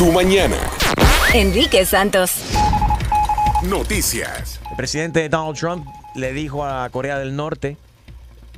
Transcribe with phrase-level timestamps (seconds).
[0.00, 0.56] tu mañana.
[1.34, 2.32] Enrique Santos.
[3.64, 4.58] Noticias.
[4.70, 7.76] El presidente Donald Trump le dijo a Corea del Norte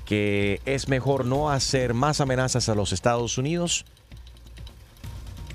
[0.04, 3.84] que es mejor no hacer más amenazas a los Estados Unidos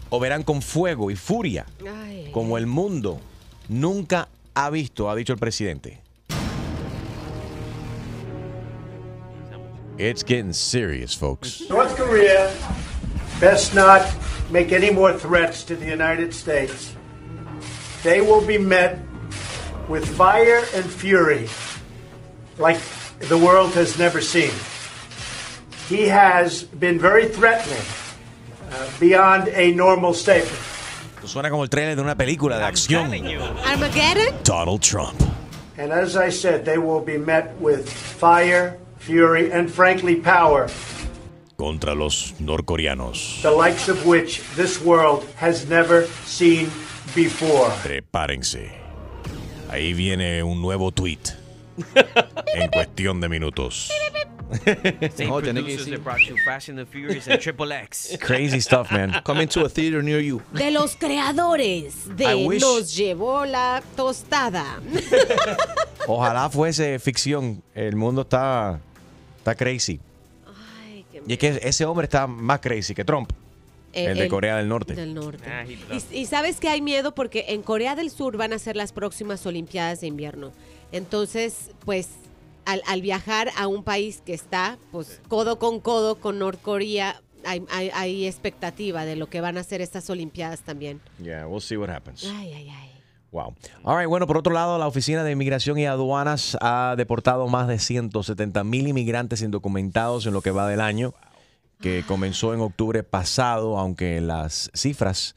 [0.10, 3.21] o verán con fuego y furia Ay, como el mundo
[3.69, 6.01] nunca ha visto, ha dicho el presidente.
[9.97, 11.63] It's getting serious, folks.
[11.69, 12.49] North Korea
[13.39, 14.01] best not
[14.49, 16.93] make any more threats to the United States.
[18.04, 19.00] They will be met
[19.87, 21.50] with fire and fury
[22.57, 22.79] like
[23.19, 24.51] the world has never seen.
[25.87, 27.83] He has been very threatening
[28.71, 30.64] uh, beyond a normal statement.
[31.23, 33.11] Suena como el trailer de una película de acción.
[33.66, 34.33] Armageddon.
[34.44, 35.22] Donald Trump.
[35.78, 40.69] And as I said, they will be met with fire, fury, and frankly, power,
[41.58, 43.39] Contra los norcoreanos.
[43.42, 46.70] the likes of which this world has never seen
[47.16, 47.70] before.
[47.84, 48.72] Prepárense.
[49.70, 51.34] Ahí viene un nuevo tweet.
[52.56, 53.90] en cuestión de minutos.
[55.20, 55.42] No.
[58.20, 59.22] Crazy stuff, man.
[59.24, 60.42] Coming to a theater near you.
[60.53, 64.80] De los creadores de Nos llevó la tostada.
[66.08, 67.62] Ojalá fuese ficción.
[67.76, 68.80] El mundo está,
[69.40, 70.00] está crazy.
[71.28, 73.31] Y es que ese hombre está más crazy que Trump.
[73.94, 74.94] Eh, el de Corea del Norte.
[74.94, 75.44] Del norte.
[75.50, 78.75] Ah, Y, y sabes que hay miedo porque en Corea del Sur van a ser
[78.75, 80.52] las próximas Olimpiadas de invierno.
[80.92, 82.09] Entonces, pues,
[82.66, 87.64] al, al viajar a un país que está, pues, codo con codo con Norcorea, hay,
[87.72, 91.02] hay, hay expectativa de lo que van a ser estas Olimpiadas también.
[91.22, 92.23] Yeah, we'll see what happens.
[92.25, 92.91] Ay, ay, ay.
[93.31, 93.56] Wow.
[93.83, 97.67] All right, bueno, por otro lado, la Oficina de Inmigración y Aduanas ha deportado más
[97.67, 101.14] de 170 mil inmigrantes indocumentados en lo que va del año,
[101.81, 105.36] que comenzó en octubre pasado, aunque las cifras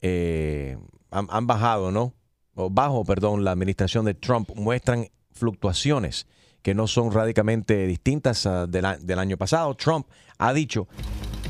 [0.00, 0.78] eh,
[1.10, 2.14] han, bajado, ¿no?
[2.54, 6.26] O bajo, perdón, la administración de Trump muestran fluctuaciones
[6.62, 9.74] que no son radicalmente distintas ah, del, del año pasado.
[9.74, 10.06] Trump
[10.38, 10.88] ha dicho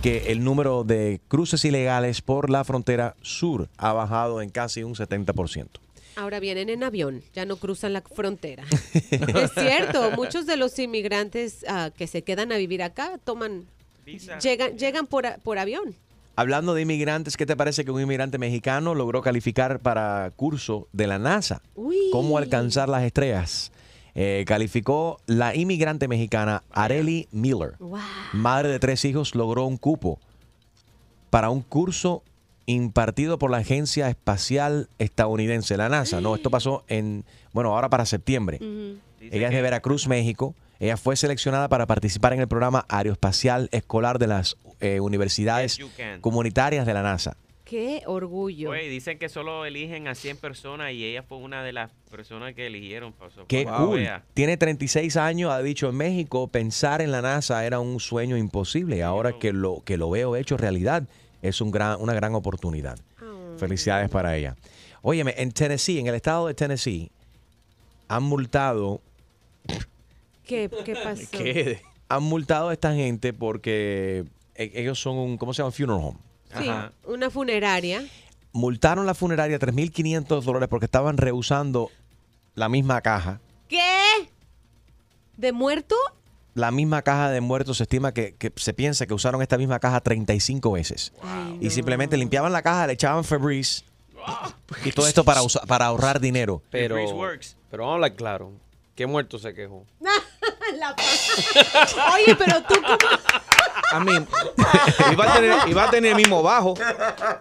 [0.05, 4.95] que el número de cruces ilegales por la frontera sur ha bajado en casi un
[4.95, 5.67] 70%.
[6.17, 8.65] Ahora vienen en avión, ya no cruzan la frontera.
[8.93, 13.65] es cierto, muchos de los inmigrantes ah, que se quedan a vivir acá toman,
[14.05, 14.39] Visa.
[14.41, 15.95] llegan, llegan por, por avión.
[16.37, 21.07] Hablando de inmigrantes, ¿qué te parece que un inmigrante mexicano logró calificar para curso de
[21.07, 21.63] la NASA?
[21.77, 21.97] Uy.
[22.13, 23.73] ¿Cómo alcanzar las estrellas?
[24.15, 27.75] Eh, calificó la inmigrante mexicana Areli Miller.
[27.81, 27.99] Wow.
[28.33, 30.21] madre de tres hijos, logró un cupo
[31.31, 32.23] para un curso
[32.67, 36.21] impartido por la Agencia Espacial Estadounidense, la NASA.
[36.21, 38.59] No, esto pasó en, bueno, ahora para septiembre.
[39.21, 40.55] Ella es de Veracruz, México.
[40.81, 45.87] Ella fue seleccionada para participar en el programa aeroespacial escolar de las eh, universidades Yes,
[46.21, 47.37] comunitarias de la NASA.
[47.65, 48.69] Qué orgullo.
[48.69, 52.55] Güey, dicen que solo eligen a 100 personas y ella fue una de las personas
[52.55, 53.13] que eligieron.
[53.15, 53.47] Pasó.
[53.47, 53.87] Qué Wow.
[53.87, 53.97] cool.
[54.01, 54.23] Vea.
[54.35, 59.03] Tiene 36 años, ha dicho en México, pensar en la NASA era un sueño imposible.
[59.03, 61.05] Ahora que lo, que lo veo hecho realidad,
[61.41, 62.99] es un gran, una gran oportunidad.
[63.57, 64.57] Felicidades para ella.
[65.01, 67.11] Óyeme, en Tennessee, en el estado de Tennessee,
[68.09, 69.01] han multado,
[70.45, 71.27] ¿Qué, qué pasó?
[71.33, 71.81] ¿Qué?
[72.09, 74.25] han multado a esta gente porque
[74.55, 75.73] e- ellos son un, ¿cómo se llama?
[75.73, 76.19] Funeral home.
[76.59, 76.93] Sí, Ajá.
[77.07, 78.05] una funeraria.
[78.53, 81.91] Multaron la funeraria 3.500 dólares porque estaban rehusando
[82.55, 83.41] la misma caja.
[83.69, 84.31] ¿Qué?
[85.37, 85.97] ¿De muerto?
[86.55, 89.81] La misma caja de muertos se estima que, que se piensa que usaron esta misma
[89.81, 91.13] caja 35 veces.
[91.61, 91.71] Y no.
[91.71, 93.83] simplemente limpiaban la caja, le echaban Febreze.
[94.85, 96.63] Y todo esto para, usa- para ahorrar dinero.
[96.71, 96.95] Pero,
[97.71, 98.53] pero vamos a hablar claro.
[98.95, 99.85] ¿Qué muerto se quejó?
[100.79, 102.97] La pa- Oye, pero tú cómo
[103.97, 104.13] A mí,
[105.13, 106.75] iba a tener, iba a tener el mismo bajo.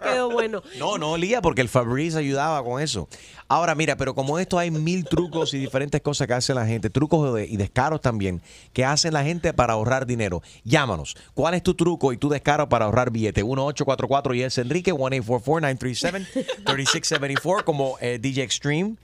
[0.03, 0.61] quedó bueno.
[0.77, 3.07] No, no olía porque el Febreze ayudaba con eso.
[3.47, 6.89] Ahora, mira, pero como esto hay mil trucos y diferentes cosas que hace la gente,
[6.89, 8.41] trucos de- y descaros también,
[8.71, 10.41] que hacen la gente para ahorrar dinero.
[10.63, 11.15] Llámanos.
[11.33, 13.43] ¿Cuál es tu truco y tu descaro para ahorrar billete?
[13.43, 18.95] 1844 y es Enrique, 1-844-937-3674, como eh, DJ Extreme.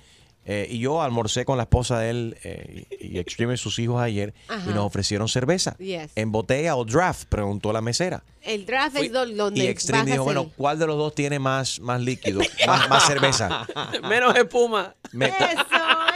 [0.45, 3.77] Eh, y yo almorcé con la esposa de él eh, y y Extreme y sus
[3.79, 4.69] hijos ayer Ajá.
[4.69, 5.75] y nos ofrecieron cerveza.
[5.77, 6.11] Yes.
[6.15, 7.25] ¿En botella o draft?
[7.29, 8.23] Preguntó la mesera.
[8.41, 11.79] El draft es do- donde Y Extreme dijo, bueno, ¿cuál de los dos tiene más,
[11.81, 12.41] más líquido?
[12.65, 13.67] Más, más cerveza.
[14.09, 14.95] Menos espuma.
[15.11, 15.39] Me- Eso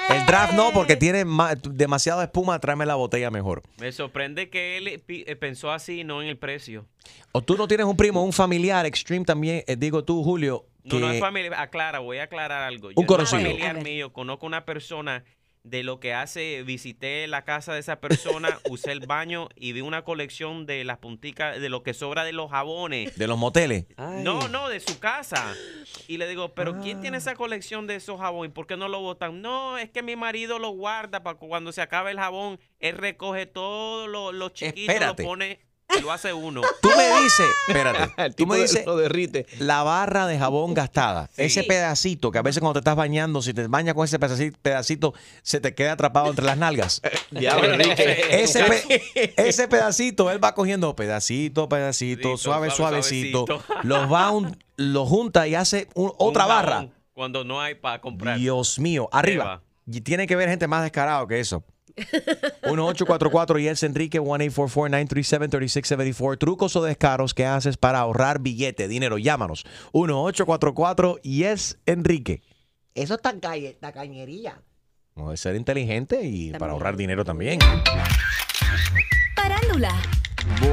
[0.10, 0.74] el draft no, es.
[0.74, 3.62] porque tiene ma- demasiada espuma, tráeme la botella mejor.
[3.80, 6.86] Me sorprende que él eh, pensó así, no en el precio.
[7.34, 11.00] O tú no tienes un primo, un familiar, Extreme también, eh, digo tú, Julio, No,
[11.00, 11.54] no es familiar.
[11.60, 12.90] Aclara, voy a aclarar algo.
[12.90, 13.42] Un Yo, conocido.
[13.42, 14.14] No familiar mío.
[14.14, 15.24] Conozco una persona
[15.64, 19.80] de lo que hace, visité la casa de esa persona, usé el baño y vi
[19.80, 23.18] una colección de las punticas, de lo que sobra de los jabones.
[23.18, 23.86] De los moteles.
[23.98, 25.56] No, no, de su casa.
[26.10, 27.20] Y le digo, pero ¿quién tiene Ah.
[27.20, 28.52] esa colección de esos jabones?
[28.52, 29.42] ¿Por qué no lo botan?
[29.42, 33.46] No, es que mi marido lo guarda para cuando se acabe el jabón, él recoge
[33.46, 35.24] todo lo, lo chiquito, Espérate.
[35.24, 35.60] lo pone
[35.98, 36.62] y lo hace uno.
[36.82, 39.46] Tú me dices, espérate, tú me de- dices lo derrite.
[39.60, 43.54] la barra de jabón gastada, ese pedacito que a veces cuando te estás bañando, si
[43.54, 47.02] te bañas con ese pedaci- pedacito, se te queda atrapado entre las nalgas.
[47.32, 48.26] Diablo, Enrique.
[48.32, 53.84] Ese, pe- ese pedacito, él va cogiendo pedacito, pedacito, suave, suave, suavecito, suavecito.
[53.88, 56.88] los va, un- los junta y hace un- otra Un barra.
[57.14, 58.38] Cuando no hay para comprar.
[58.40, 59.62] Dios mío, arriba.
[59.86, 61.64] Y tiene que ver gente más descarado que eso.
[61.96, 66.38] 1844 y es Enrique 1844-937-3674.
[66.38, 69.18] Trucos o descaros que haces para ahorrar billete, dinero.
[69.18, 69.66] Llámanos.
[69.94, 72.42] 1844 y es Enrique.
[72.96, 74.62] Eso está calle, tacañería.
[75.16, 77.60] No de ser inteligente y para ahorrar dinero también.
[79.36, 79.94] Parándula.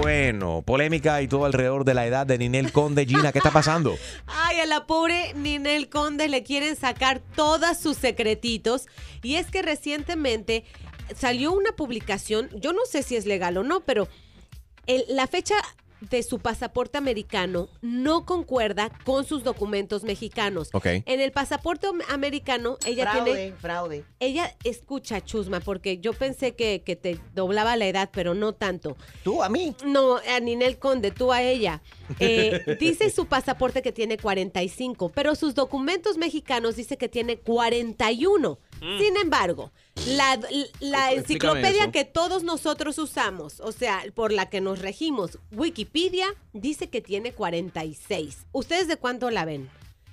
[0.00, 3.06] Bueno, polémica y todo alrededor de la edad de Ninel Conde.
[3.06, 3.96] Gina, ¿qué está pasando?
[4.26, 8.86] Ay, a la pobre Ninel Conde le quieren sacar todos sus secretitos.
[9.22, 10.64] Y es que recientemente
[11.16, 14.08] salió una publicación, yo no sé si es legal o no, pero
[14.86, 15.54] el- la fecha
[16.10, 20.70] de su pasaporte americano no concuerda con sus documentos mexicanos.
[20.72, 20.86] Ok.
[20.86, 23.52] En el pasaporte am- americano, ella fraude, tiene...
[23.56, 24.04] fraude.
[24.18, 28.96] Ella escucha, Chusma, porque yo pensé que, que te doblaba la edad, pero no tanto.
[29.22, 29.76] ¿Tú a mí?
[29.84, 31.82] No, a Ninel Conde, tú a ella.
[32.18, 38.58] Eh, dice su pasaporte que tiene 45, pero sus documentos mexicanos dice que tiene 41.
[38.80, 39.70] Sin embargo,
[40.06, 40.38] la,
[41.12, 41.92] enciclopedia eso.
[41.92, 47.32] que todos nosotros usamos, o sea, por la que nos regimos, Wikipedia, dice que tiene
[47.32, 48.46] 46.
[48.52, 49.68] ¿Ustedes de cuánto la ven?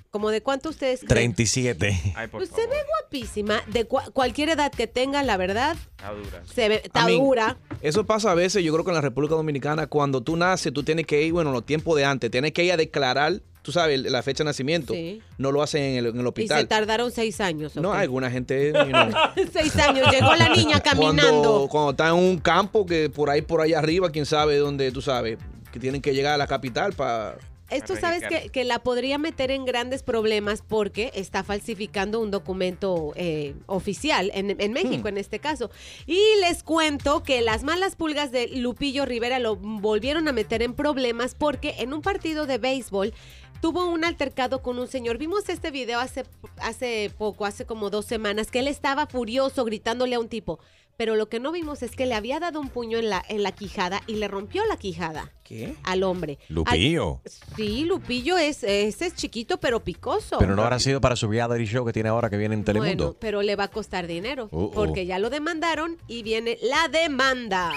[0.09, 1.33] ¿Como de cuánto ustedes creen?
[1.35, 2.13] 37.
[2.15, 3.61] Ay, por Pues se ve guapísima.
[3.67, 6.43] De cua- cualquier edad que tenga, la verdad, Está dura.
[6.45, 7.57] se ve, está dura.
[7.81, 10.83] Eso pasa a veces, yo creo que en la República Dominicana, cuando tú naces, tú
[10.83, 13.99] tienes que ir, bueno, los tiempos de antes, tienes que ir a declarar, tú sabes,
[14.09, 14.93] la fecha de nacimiento.
[14.93, 15.21] Sí.
[15.37, 16.67] No lo hacen en el, en el Y se hospital.
[16.69, 17.75] tardaron seis años.
[17.75, 17.95] No, ok.
[17.97, 18.71] alguna gente,
[19.51, 21.67] Seis años, llegó la niña cuando, caminando.
[21.69, 25.01] cuando está en un campo que por ahí, por allá arriba, quién sabe dónde, tú
[25.01, 25.37] sabes,
[25.73, 27.35] que tienen que llegar a la capital para...
[27.69, 33.11] Esto sabes que, que la podría meter en grandes problemas porque está falsificando un documento
[33.17, 35.69] eh, oficial en, en México en este caso.
[36.05, 40.75] Y les cuento que las malas pulgas de Lupillo Rivera lo volvieron a meter en
[40.75, 43.13] problemas porque en un partido de béisbol
[43.61, 45.17] tuvo un altercado con un señor.
[45.17, 46.23] Vimos este video hace,
[46.59, 50.59] hace poco, hace como dos semanas, que él estaba furioso gritándole a un tipo.
[50.95, 53.43] Pero lo que no vimos es que le había dado un puño en la, en
[53.43, 55.75] la quijada y le rompió la quijada ¿Qué?
[55.83, 56.39] al hombre.
[56.49, 57.21] Lupillo.
[57.23, 60.39] Al- sí, Lupillo es, ese es chiquito pero picoso.
[60.39, 63.03] Pero no habrá sido para su reality show que tiene ahora que viene en Telemundo.
[63.03, 66.87] Bueno, pero le va a costar dinero Uh, porque ya lo demandaron y viene la
[66.87, 67.71] demanda.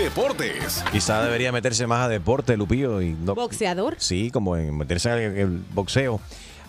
[0.00, 0.82] Deportes.
[0.90, 3.02] Quizá debería meterse más a deporte, Lupillo.
[3.02, 3.96] Y no, Boxeador.
[3.98, 6.22] Sí, como en meterse en el boxeo.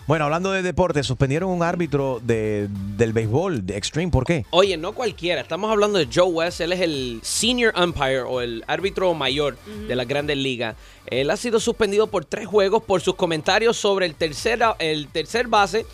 [0.06, 4.12] Bueno, hablando de deporte, suspendieron un árbitro de, del béisbol, de Extreme.
[4.12, 4.44] ¿Por qué?
[4.50, 5.40] Oye, no cualquiera.
[5.40, 6.60] Estamos hablando de Joe West.
[6.60, 9.56] Él es el senior umpire o el árbitro mayor
[9.88, 10.76] de la Grandes Ligas.
[11.06, 15.48] Él ha sido suspendido por tres juegos por sus comentarios sobre el tercer, el tercer
[15.48, 15.86] base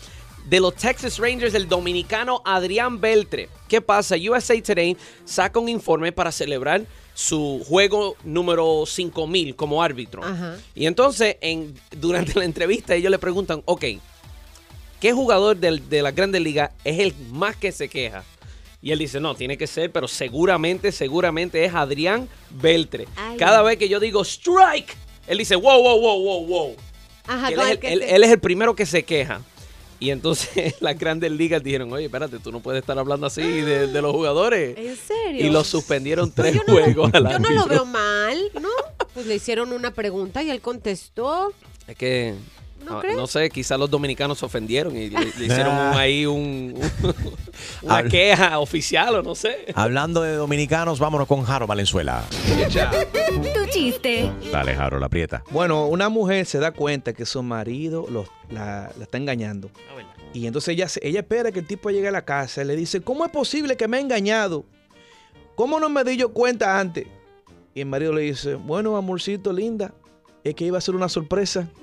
[0.49, 3.47] de los Texas Rangers, el dominicano Adrián Beltre.
[3.69, 4.17] ¿Qué pasa?
[4.17, 6.85] USA Today saca un informe para celebrar
[7.21, 10.23] su juego número 5000 como árbitro.
[10.23, 10.55] Ajá.
[10.73, 13.83] Y entonces, en, durante la entrevista, ellos le preguntan, ok,
[15.01, 18.23] ¿qué jugador del- de la Grandes Ligas es el más que se queja?
[18.81, 23.05] Y él dice, no, tiene que ser, pero seguramente, seguramente es Adrián Beltre.
[23.17, 23.35] Ay.
[23.35, 24.95] Cada vez que yo digo strike,
[25.27, 26.75] él dice, wow, wow, wow, wow, wow.
[27.27, 29.41] Ajá, es, el él es el primero que se queja.
[29.99, 33.87] Y entonces las grandes ligas dijeron, oye, espérate, tú no puedes estar hablando así de,
[33.87, 34.77] de los jugadores.
[34.77, 35.45] ¿En serio?
[35.45, 38.69] Y lo suspendieron tres no lo- juegos al Yo no lo veo mal, ¿no?
[39.13, 41.51] Pues le hicieron una pregunta y él contestó.
[41.87, 42.35] Es que,
[42.85, 46.73] ¿No no, sé, quizás los dominicanos se ofendieron y le, le hicieron un- ahí un,
[47.03, 47.15] un-
[47.83, 49.65] una queja oficial o no sé.
[49.75, 52.23] Hablando de dominicanos, vámonos con Jaro Valenzuela.
[52.31, 54.31] Tu chiste.
[54.51, 55.43] Dale, Jaro, la aprieta.
[55.51, 59.69] Bueno, una mujer se da cuenta que su marido lo- la, la está engañando.
[59.91, 60.11] Ah, verdad.
[60.33, 62.75] Y entonces ella, se- ella espera que el tipo llegue a la casa y le
[62.75, 64.65] dice, ¿cómo es posible que me ha engañado?
[65.55, 67.05] ¿Cómo no me di yo cuenta antes?
[67.75, 69.93] Y el marido le dice, bueno, amorcito linda,
[70.43, 71.67] es que iba a ser una sorpresa.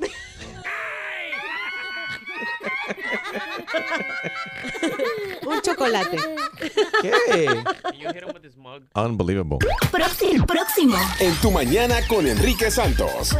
[5.46, 6.18] Un chocolate.
[7.02, 7.12] ¿Qué?
[7.82, 8.82] Can you hit him with this mug?
[8.94, 9.58] Unbelievable.
[9.90, 10.46] Próximo.
[10.46, 10.96] Próximo.
[11.20, 13.36] En tu mañana con Enrique Santos.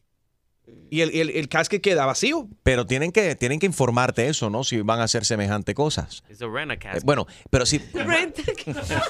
[0.90, 2.48] Y el, el, el casket queda vacío.
[2.62, 4.62] Pero tienen que, tienen que informarte eso, ¿no?
[4.64, 6.22] Si van a hacer semejante cosas.
[6.30, 7.04] It's a rent a Eh, casket.
[7.04, 7.78] Bueno, pero sí.
[7.94, 9.02] Rent a,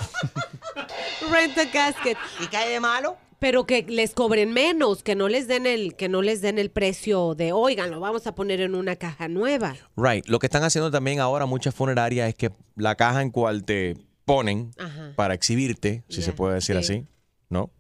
[1.30, 2.16] Rent a casket.
[2.42, 3.16] ¿Y qué hay de malo?
[3.38, 6.70] Pero que les cobren menos, que no les den el, que no les den el
[6.70, 9.74] precio de, oigan, lo vamos a poner en una caja nueva.
[9.96, 10.26] Right.
[10.28, 13.96] Lo que están haciendo también ahora muchas funerarias es que la caja en cual te
[14.24, 15.12] ponen Ajá.
[15.16, 16.80] para exhibirte, si se puede decir sí.
[16.94, 17.06] así,
[17.48, 17.72] ¿no?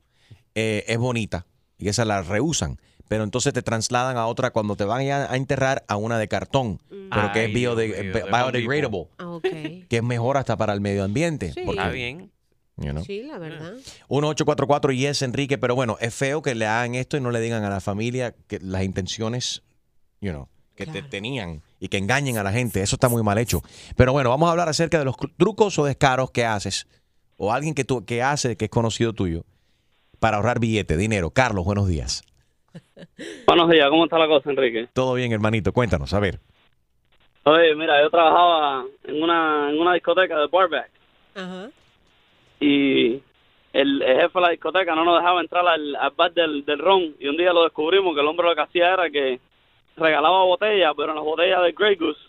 [0.56, 1.46] Eh, es bonita
[1.78, 2.80] y esa la rehusan.
[3.08, 6.28] Pero entonces te trasladan a otra cuando te van a, a enterrar a una de
[6.28, 6.80] cartón,
[7.10, 9.38] pero que es Dios de biodegradable, Ah,
[9.88, 11.52] que es mejor hasta para el medio ambiente.
[11.52, 11.62] Sí.
[11.64, 12.30] porque, Está bien.
[12.78, 13.04] you know.
[13.04, 13.74] Sí, la verdad.
[14.08, 17.40] 1844 y es Enrique, pero bueno, es feo que le hagan esto y no le
[17.40, 19.62] digan a la familia que las intenciones,
[20.20, 22.82] you know, que te tenían y que engañen a la gente.
[22.82, 23.62] Eso está muy mal hecho.
[23.96, 26.86] Pero bueno, vamos a hablar acerca de los trucos o descaros que haces
[27.36, 29.44] o alguien que tú que hace que es conocido tuyo
[30.18, 31.30] para ahorrar billete, dinero.
[31.30, 32.22] Carlos, buenos días.
[33.46, 34.88] Buenos días, ¿cómo está la cosa, Enrique?
[34.92, 35.72] Todo bien, hermanito.
[35.72, 36.40] Cuéntanos, a ver.
[37.44, 40.90] Oye, mira, yo trabajaba en una, en una discoteca de barback
[41.34, 41.70] Ajá.
[42.60, 43.14] y
[43.72, 46.78] el, el jefe de la discoteca no nos dejaba entrar al, al bar del, del
[46.78, 49.40] ron y un día lo descubrimos que el hombre lo que hacía era que
[49.96, 52.20] regalaba botellas, pero en las botellas de Grey Goose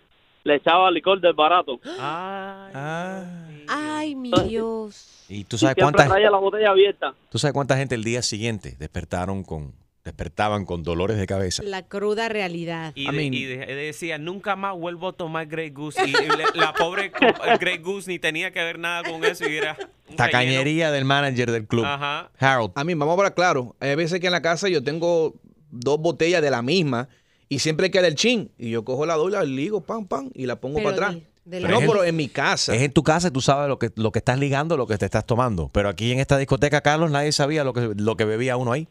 [0.45, 1.79] le echaba licor del barato.
[1.99, 3.65] Ay.
[3.69, 5.25] Ay, mi Dios.
[5.29, 7.13] Y tú Y sabes siempre cuánta traía la botella abierta.
[7.29, 9.73] tú sabes cuánta gente el día siguiente despertaron con
[10.13, 11.63] despertaban con dolores de cabeza.
[11.63, 12.91] La cruda realidad.
[12.95, 16.01] Y, I de- mean- y de- decía, nunca más vuelvo a tomar Grey Goose.
[16.05, 17.19] Y, y le- la pobre co-
[17.59, 19.77] Grey Goose ni tenía que ver nada con eso y era
[20.15, 21.85] Tacañería del manager del club.
[21.85, 22.03] relleno.
[22.03, 22.31] Ajá.
[22.37, 22.71] Harold.
[22.75, 23.75] A mí, vamos a hablar claro.
[23.79, 25.35] Hay veces que en la casa yo tengo
[25.71, 27.07] dos botellas de la misma
[27.47, 28.51] y siempre queda el chin.
[28.57, 31.23] Y yo cojo la dos, la ligo, pam, pam, y la pongo Pero para atrás.
[31.45, 32.75] la- no, Pero en mi casa.
[32.75, 34.97] Es en tu casa y tú sabes lo que, lo que estás ligando, lo que
[34.97, 35.69] te estás tomando.
[35.69, 38.89] Pero aquí en esta discoteca, Carlos, nadie sabía lo que, lo que bebía uno ahí.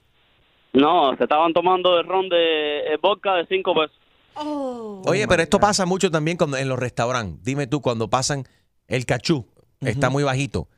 [0.73, 3.97] No, se estaban tomando el ron de eh, vodka de cinco pesos.
[4.35, 5.02] Oh.
[5.07, 7.45] Oye, pero esto pasa mucho también cuando, en los restaurantes.
[7.45, 8.45] Dime tú, cuando pasan
[8.88, 9.47] el cachú,
[9.81, 10.69] está muy bajito.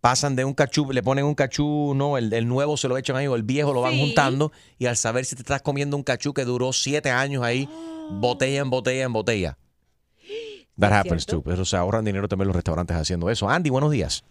[0.00, 3.16] Pasan de un cachú, le ponen un cachú, no, el, el nuevo se lo echan
[3.16, 4.00] ahí o el viejo lo van Sí.
[4.00, 7.68] juntando y al saber si te estás comiendo un cachú que duró siete años ahí,
[8.10, 9.58] botella en botella en botella.
[10.78, 11.42] That ¿Es happens cierto?
[11.42, 11.50] too.
[11.50, 13.48] Pero se ahorran dinero también los restaurantes haciendo eso.
[13.48, 14.22] Andy, buenos días.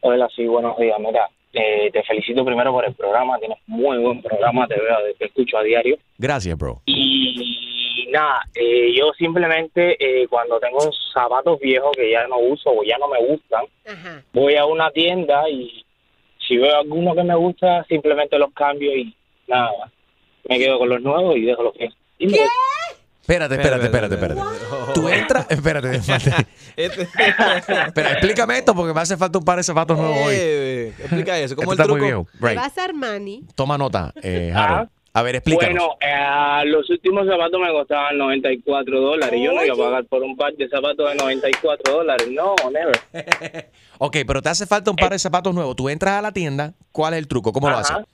[0.00, 0.96] Hola, sí, buenos días.
[0.98, 3.38] Mira, eh, te felicito primero por el programa.
[3.38, 5.96] Tienes muy buen programa, te veo, te escucho a diario.
[6.18, 6.80] Gracias, bro.
[6.86, 10.80] Y nada, eh, yo simplemente eh, cuando tengo
[11.14, 14.22] zapatos viejos que ya no uso o ya no me gustan, Ajá.
[14.32, 15.84] voy a una tienda y
[16.46, 19.14] si veo alguno que me gusta, simplemente los cambio y
[19.46, 19.70] nada,
[20.48, 21.96] me quedo con los nuevos y dejo los viejos.
[22.18, 22.38] Y me-
[23.30, 24.40] Espérate, espérate, espérate, espérate.
[24.92, 26.46] Tú entras, espérate, espérate.
[26.76, 27.02] Este-
[27.86, 30.34] Espera, explícame esto porque me hace falta un par de zapatos nuevos hoy.
[30.36, 31.54] Eh, explica eso.
[31.54, 32.30] ¿Cómo Esto el está muy truco?
[32.40, 32.56] Right.
[32.56, 33.44] Vas a Armani.
[33.54, 34.88] Toma nota, eh, Harold.
[34.88, 34.90] Ah.
[35.12, 35.74] A ver, explícanos.
[35.74, 39.40] Bueno, eh, los últimos zapatos me costaban 94 dólares.
[39.42, 42.28] Yo no iba a pagar por un par de zapatos de 94 dólares.
[42.30, 43.00] No, never.
[43.98, 45.74] ok, pero te hace falta un par de zapatos nuevos.
[45.76, 47.52] Tú entras a la tienda, ¿cuál es el truco?
[47.52, 47.94] ¿Cómo lo Ajá.
[47.96, 48.06] haces?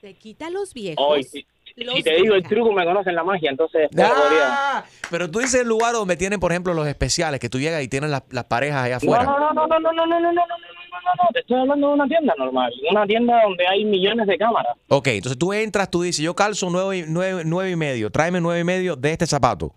[0.00, 1.04] Te quita los viejos.
[1.06, 1.24] Hoy,
[1.74, 3.88] si, si te digo el truco, me conocen la magia, entonces...
[3.94, 7.48] pues, podría- Ah, pero tú dices el lugar donde tienen, por ejemplo, los especiales, que
[7.48, 9.24] tú llegas y tienen las, las parejas allá No, afuera.
[9.24, 11.58] no, no, no, no, no, no, no, no, no, no, no, no, no, te estoy
[11.60, 14.76] hablando de una tienda normal, una tienda donde hay millones de cámaras.
[14.88, 18.40] Ok, entonces tú entras, tú dices, yo calzo nueve, y- nueve, nueve y medio, tráeme
[18.40, 19.72] nueve y medio de este zapato.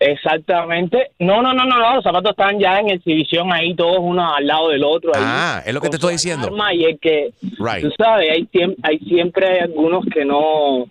[0.00, 1.12] Exactamente.
[1.20, 4.44] No, no, no, no, no, los zapatos están ya en exhibición ahí, todos uno al
[4.46, 5.12] lado del otro.
[5.14, 6.50] Ahí, Ah, es lo que te estoy diciendo.
[6.72, 7.82] y es que, Right.
[7.82, 8.48] tú sabes, hay,
[8.82, 10.86] hay siempre algunos que no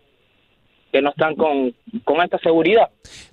[0.92, 2.90] que no están con, con esta seguridad.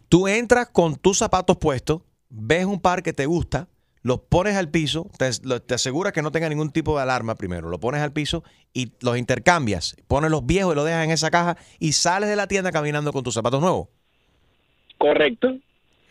[0.08, 3.68] Tú entras con tus zapatos puestos, ves un par que te gusta,
[4.02, 7.68] los pones al piso, te, te aseguras que no tenga ningún tipo de alarma primero,
[7.68, 11.30] lo pones al piso y los intercambias, pones los viejos y los dejas en esa
[11.30, 13.88] caja y sales de la tienda caminando con tus zapatos nuevos.
[14.96, 15.56] Correcto.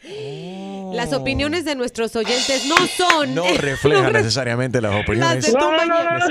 [0.93, 3.35] Las opiniones de nuestros oyentes no son.
[3.35, 5.51] No refleja necesariamente las opiniones.
[5.51, 6.27] Las de tu mañana.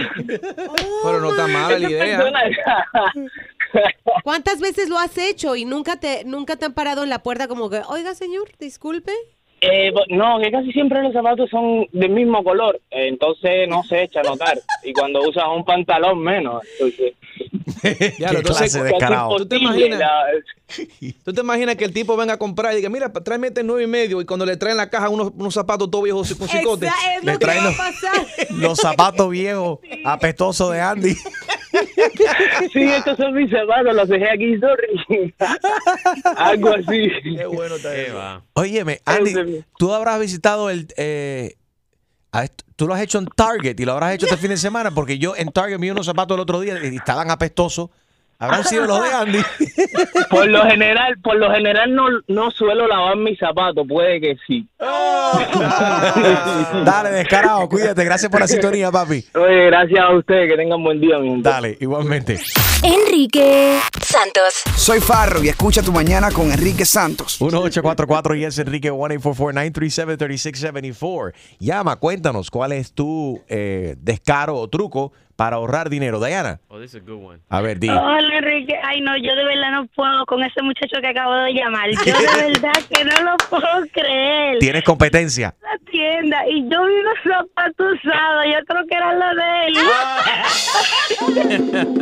[1.05, 2.25] Pero no está mala la idea.
[4.25, 7.49] ¿Cuántas veces lo has hecho y nunca te, nunca te han parado en la puerta
[7.49, 9.13] como que, oiga señor, disculpe?
[9.63, 14.03] Eh, no, que casi siempre los zapatos son del mismo color, eh, entonces no se
[14.03, 14.59] echa a notar.
[14.85, 17.15] Y cuando usas un pantalón menos, entonces...
[18.19, 19.37] Ya, Qué entonces, clase de descarado.
[19.37, 20.03] ¿Tú te imaginas?
[21.25, 23.85] ¿Tú te imaginas que el tipo venga a comprar y diga, mira, tráeme este nueve
[23.85, 26.87] y medio y cuando le traen la caja unos, unos zapatos todos viejos con cicote?
[26.89, 31.17] Exa- es Le lo que traen va a los- zapatos viejos apestosos de Andy.
[32.73, 35.35] Sí, estos son mis zapatos, los dejé aquí, sorry.
[36.37, 37.11] Algo así.
[37.37, 38.17] Qué bueno está ¿Qué eso.
[38.17, 38.43] va?
[38.55, 40.89] Óyeme, Andy, tú habrás visitado el...
[40.97, 41.57] eh,
[42.77, 45.19] tú lo has hecho en Target y lo habrás hecho este fin de semana porque
[45.19, 47.91] yo en Target vi unos zapatos el otro día y estaban apestosos.
[48.39, 49.39] ¿Habrán sido los de Andy?
[50.31, 54.69] Por lo general, por lo general no, no suelo lavar mis zapatos, puede que sí.
[56.85, 58.05] Dale, descarado, cuídate.
[58.05, 59.25] Gracias por la sintonía, papi.
[59.35, 61.49] Oye, gracias a ustedes, que tengan buen día, mi gente.
[61.49, 62.39] Dale, igualmente.
[62.83, 64.63] Enrique Santos.
[64.77, 67.41] Soy Farro y escucha tu mañana con Enrique Santos.
[67.41, 71.33] 1844 y es Enrique 1-844-937-3674.
[71.59, 76.19] Llama, cuéntanos cuál es tu eh, descaro o truco para ahorrar dinero.
[76.19, 77.41] Diana, Oh, this is a good one.
[77.51, 77.89] a ver, di.
[77.91, 81.53] Hola Enrique, ay no, yo de verdad no puedo con ese muchacho que acabo de
[81.53, 81.91] llamar.
[81.91, 82.13] Yo de
[82.53, 84.59] verdad que no lo puedo creer.
[84.59, 85.55] Tienes competencia.
[85.63, 89.75] La tienda y yo vi unos zapatos usados, yo creo que eran los de él.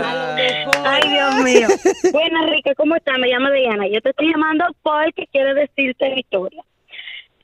[0.85, 1.69] ay Dios mío.
[2.13, 3.19] Bueno Enrique, ¿cómo estás?
[3.19, 3.87] Me llamo Diana.
[3.89, 6.63] Yo te estoy llamando porque quiero decirte mi historia.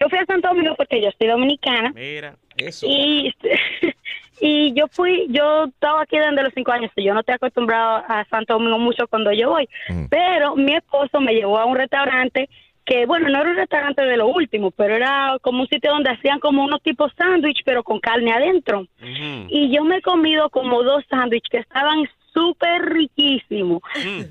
[0.00, 1.92] Yo fui a Santo Domingo porque yo soy dominicana.
[1.94, 2.34] Mira.
[2.56, 2.86] Eso.
[2.88, 3.34] Y,
[4.40, 8.24] y yo fui, yo estaba aquí desde los cinco años, yo no estoy acostumbrado a
[8.30, 9.68] Santo Domingo mucho cuando yo voy,
[10.08, 12.48] pero mi esposo me llevó a un restaurante
[12.84, 16.10] que, bueno, no era un restaurante de lo último, pero era como un sitio donde
[16.10, 18.86] hacían como unos tipos sándwich, pero con carne adentro.
[19.48, 23.80] Y yo me he comido como dos sándwiches que estaban súper riquísimos.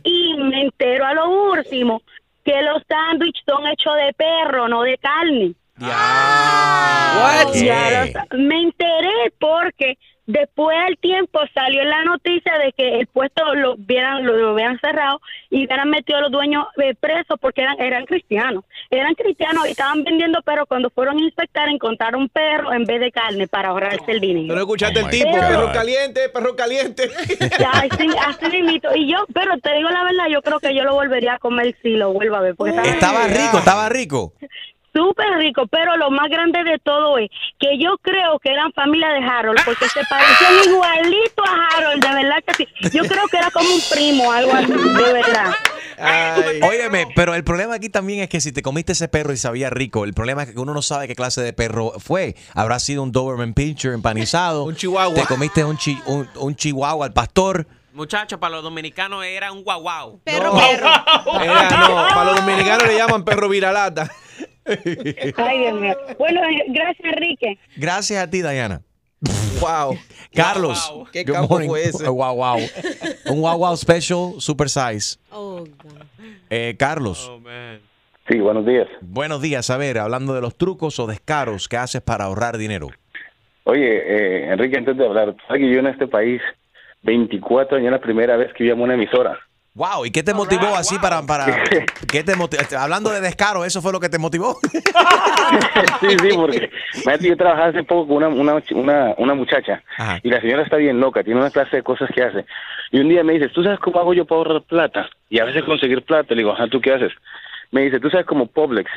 [0.03, 2.01] Y me entero a lo último
[2.43, 5.53] que los sándwiches son hechos de perro, no de carne.
[5.85, 7.53] What?
[7.55, 13.07] Ya lo sa- me enteré porque después al tiempo salió la noticia de que el
[13.07, 17.39] puesto lo vieran lo, lo habían cerrado y hubieran metido a los dueños eh, presos
[17.41, 22.29] porque eran eran cristianos eran cristianos y estaban vendiendo perros cuando fueron a inspectar encontraron
[22.29, 25.11] perro en vez de carne para ahorrarse el dinero ¿No lo escuchaste Oh el my
[25.11, 25.31] tipo?
[25.31, 25.39] God.
[25.47, 27.09] Perro caliente, perro caliente.
[27.59, 28.95] Ya, así, así mismito.
[28.95, 31.75] y yo pero te digo la verdad yo creo que yo lo volvería a comer
[31.81, 34.33] si lo vuelvo a ver porque estaba Estaba rico, estaba rico.
[34.99, 39.09] Súper rico, pero lo más grande de todo es que yo creo que eran familia
[39.09, 42.67] de Harold, porque se parecían igualito a Harold, de verdad que sí.
[42.91, 45.53] Yo creo que era como un primo, algo así, de verdad.
[46.63, 49.69] Óyeme, pero el problema aquí también es que si te comiste ese perro y sabía
[49.69, 52.35] rico, el problema es que uno no sabe qué clase de perro fue.
[52.53, 54.63] Habrá sido un Doberman Pinscher empanizado.
[54.65, 55.13] un chihuahua.
[55.15, 57.67] Te comiste un, chi- un, un chihuahua al pastor.
[57.93, 60.19] Muchachos, para los dominicanos era un guau guau.
[60.23, 64.09] Perro, Era, no, para los dominicanos le llaman perro viralata.
[65.37, 65.95] Ay, Dios mío.
[66.17, 67.57] Bueno, eh, gracias, Enrique.
[67.75, 68.81] Gracias a ti, Diana.
[69.59, 69.97] Wow.
[70.33, 70.93] Carlos.
[71.11, 71.67] ¿Qué good campo morning.
[71.67, 72.07] fue ese?
[72.07, 72.57] Wow, wow.
[73.27, 75.17] Un wow, wow special, super size.
[75.31, 76.03] Oh, God.
[76.49, 77.29] Eh, Carlos.
[77.29, 77.79] Oh, man.
[78.29, 78.87] Sí, buenos días.
[79.01, 79.69] Buenos días.
[79.69, 82.89] A ver, hablando de los trucos o descaros que haces para ahorrar dinero.
[83.63, 86.41] Oye, eh, Enrique, antes de hablar, ¿sabes que yo en este país,
[87.03, 89.37] 24 años, la primera vez que vi a una emisora?
[89.75, 91.45] Wow, ¿y qué te motivó así para, para
[92.11, 92.61] qué te motivó?
[92.77, 94.57] Hablando de descaro, ¿eso fue lo que te motivó?
[96.01, 96.69] sí, sí, porque
[97.21, 99.83] yo trabajaba hace poco con una, una, una, una muchacha
[100.23, 102.45] y la señora está bien loca, tiene una clase de cosas que hace.
[102.91, 105.09] Y un día me dice, ¿tú sabes cómo hago yo para ahorrar plata?
[105.29, 106.33] Y a veces conseguir plata.
[106.33, 107.11] Le digo, ajá, ¿tú qué haces?
[107.71, 108.89] Me dice, ¿tú sabes cómo Publix?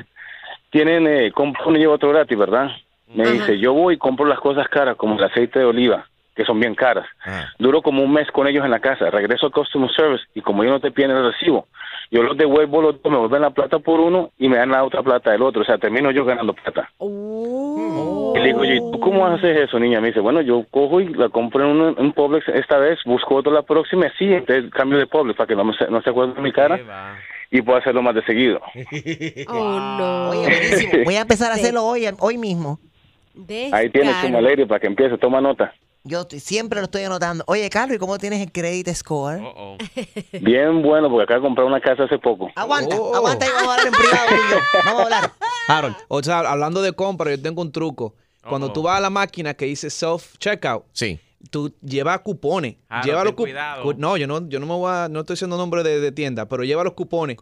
[0.70, 2.70] Tienen, eh, compro uno y llevo otro gratis, ¿verdad?
[3.14, 6.44] Me dice, yo voy y compro las cosas caras, como el aceite de oliva, que
[6.44, 7.06] son bien caras.
[7.58, 9.10] Duro como un mes con ellos en la casa.
[9.10, 11.66] Regreso al customer service y como ellos no te piden el recibo,
[12.10, 14.84] yo los devuelvo los dos, me vuelven la plata por uno y me dan la
[14.84, 15.62] otra plata del otro.
[15.62, 16.90] O sea, termino yo ganando plata.
[17.00, 20.00] Y le digo, oye, ¿tú cómo haces eso, niña?
[20.00, 23.36] Me dice, bueno, yo cojo y la compro en un, un Publix esta vez, busco
[23.36, 26.34] otra la próxima, sí, entonces cambio de Publix para que no, me no se acuerde
[26.34, 27.18] de mi cara
[27.50, 28.60] y pueda hacerlo más de seguido.
[29.48, 30.30] Oh, no.
[30.30, 31.04] Oye, buenísimo.
[31.04, 32.78] Voy a empezar a hacerlo hoy, hoy mismo.
[33.72, 35.72] Ahí tienes su malaria para que empiece, toma nota.
[36.04, 37.44] Yo siempre lo estoy anotando.
[37.46, 39.40] Oye, Carlos, ¿y cómo tienes el credit score?
[40.40, 42.50] Bien bueno, porque acabo de comprar una casa hace poco.
[42.56, 44.62] Aguanta, aguanta y vamos a hablar en privado.
[44.84, 45.32] Vamos a hablar.
[45.68, 48.14] Harold, o sea, hablando de compra, yo tengo un truco.
[48.48, 51.20] Cuando tú vas a la máquina que dice self-checkout, sí.
[51.50, 52.76] Tú llevas cupones.
[52.88, 53.82] Harold, lleva los cu- cuidado.
[53.82, 56.12] cu- No, yo no, yo no me voy a, no estoy diciendo nombre de, de
[56.12, 57.36] tienda, pero lleva los cupones.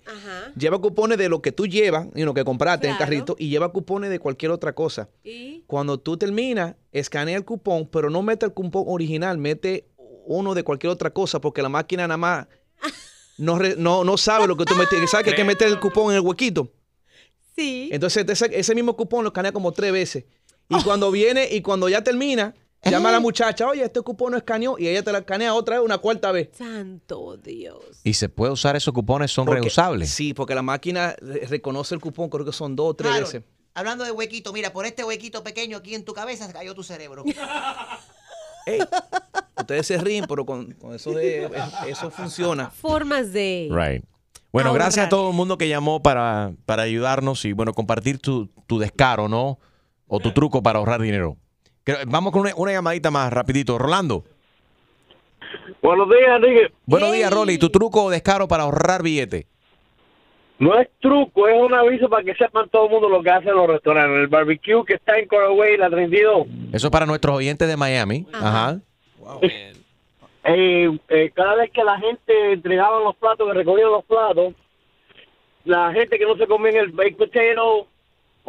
[0.57, 3.11] Lleva cupones de lo que tú llevas y lo que compraste en el Claro.
[3.11, 5.09] carrito y lleva cupones de cualquier otra cosa.
[5.25, 5.63] ¿Y?
[5.67, 9.87] Cuando tú terminas, escanea el cupón, pero no mete el cupón original, mete
[10.27, 12.47] uno de cualquier otra cosa, porque la máquina nada más
[13.39, 15.07] no, re- no, no sabe lo que tú metiste.
[15.07, 16.73] ¿Sabes que hay que meter el cupón en el huequito?
[17.57, 17.89] Sí.
[17.93, 20.25] Entonces ese, ese mismo cupón lo escanea como tres veces.
[20.69, 22.55] Y cuando viene y cuando ya termina,
[22.89, 25.77] llama a la muchacha, oye, este cupón no escaneó, y ella te la escanea otra
[25.77, 26.49] vez, una cuarta vez.
[26.57, 27.79] Santo Dios.
[28.05, 30.09] Y se puede usar esos cupones, son Porque- reusables.
[30.11, 33.27] Sí, porque la máquina re- reconoce el cupón, creo que son dos o tres Harold,
[33.27, 33.43] veces.
[33.75, 37.25] Hablando de huequito, mira, por este huequito pequeño aquí en tu cabeza cayó tu cerebro.
[39.59, 41.51] Ustedes se ríen, pero con, con eso de
[41.89, 42.71] eso funciona.
[42.71, 43.69] Formas de.
[43.71, 44.05] Right.
[44.53, 44.87] Bueno, Ahorrar.
[44.87, 48.79] gracias a todo el mundo que llamó para, para ayudarnos y bueno, compartir tu, tu
[48.79, 49.59] descaro, ¿no?
[50.09, 51.37] O tu truco para ahorrar dinero.
[52.07, 53.79] Vamos con una, una llamadita más, rapidito.
[53.79, 54.25] Rolando.
[55.83, 56.73] Buenos días, Enrique.
[56.87, 57.59] Buenos días, Rolly.
[57.59, 59.47] ¿Tu truco o descaro para ahorrar billete?
[60.59, 63.55] No es truco, es un aviso para que sepan todo el mundo lo que hacen
[63.55, 64.21] los restaurantes.
[64.21, 66.47] El barbecue que está en Coraway, la 32.
[66.73, 68.27] Eso es para nuestros oyentes de Miami.
[68.31, 68.79] Ajá.
[70.45, 74.55] Eh, eh, cada vez que la gente entregaba los platos, que recogían los platos,
[75.65, 77.87] la gente que no se comía el baked potato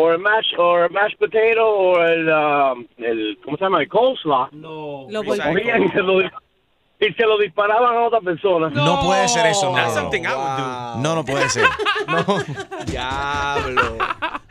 [0.01, 3.81] o el mash o el mashed potato o el, um, el ¿cómo se llama?
[3.81, 4.49] El coleslaw.
[4.51, 5.07] No.
[5.09, 5.89] Lo cogían y
[7.13, 8.69] se lo, disparaban a otra persona.
[8.69, 9.75] No, puede ser eso, no.
[9.75, 10.01] That's no.
[10.01, 11.01] something I would do.
[11.01, 11.65] No, no puede ser.
[12.85, 13.97] Diablo.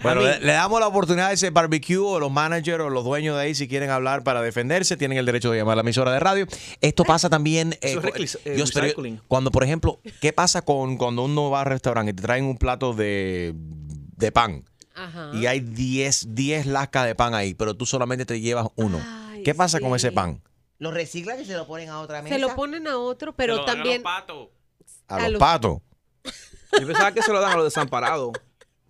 [0.03, 3.37] Bueno, le, le damos la oportunidad a ese barbecue o los managers o los dueños
[3.37, 6.13] de ahí, si quieren hablar para defenderse, tienen el derecho de llamar a la emisora
[6.13, 6.47] de radio.
[6.81, 7.75] Esto pasa también.
[7.83, 9.21] eh, es eh, recycling.
[9.29, 12.57] cuando, por ejemplo, ¿qué pasa con cuando uno va al restaurante y te traen un
[12.57, 14.65] plato de, de pan?
[15.01, 15.31] Ajá.
[15.35, 19.01] Y hay 10, 10 lascas de pan ahí, pero tú solamente te llevas uno.
[19.45, 20.43] ¿Qué pasa con ese pan?
[20.79, 22.35] Lo reciclan y se lo ponen a otra mesa.
[22.35, 24.03] Se lo ponen a otro, pero lo dan a los también.
[24.07, 25.79] A, A los los- patos.
[26.81, 28.33] Yo pensaba que se lo dan a los desamparados.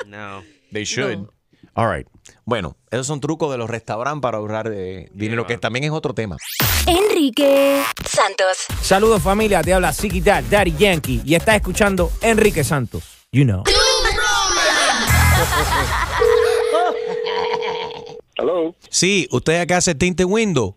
[0.07, 0.42] No.
[0.73, 1.29] They should.
[1.75, 2.07] All right.
[2.44, 6.14] Bueno, esos son trucos de los restaurantes para ahorrar eh, dinero, que también es otro
[6.14, 6.37] tema.
[6.87, 8.66] Enrique Santos.
[8.83, 13.05] Saludos familia, te habla Ziggy Dad, Daddy Yankee y estás escuchando Enrique Santos.
[13.33, 13.62] You know.
[18.38, 18.74] Hello.
[18.88, 20.74] Sí, usted acá hace tinte window.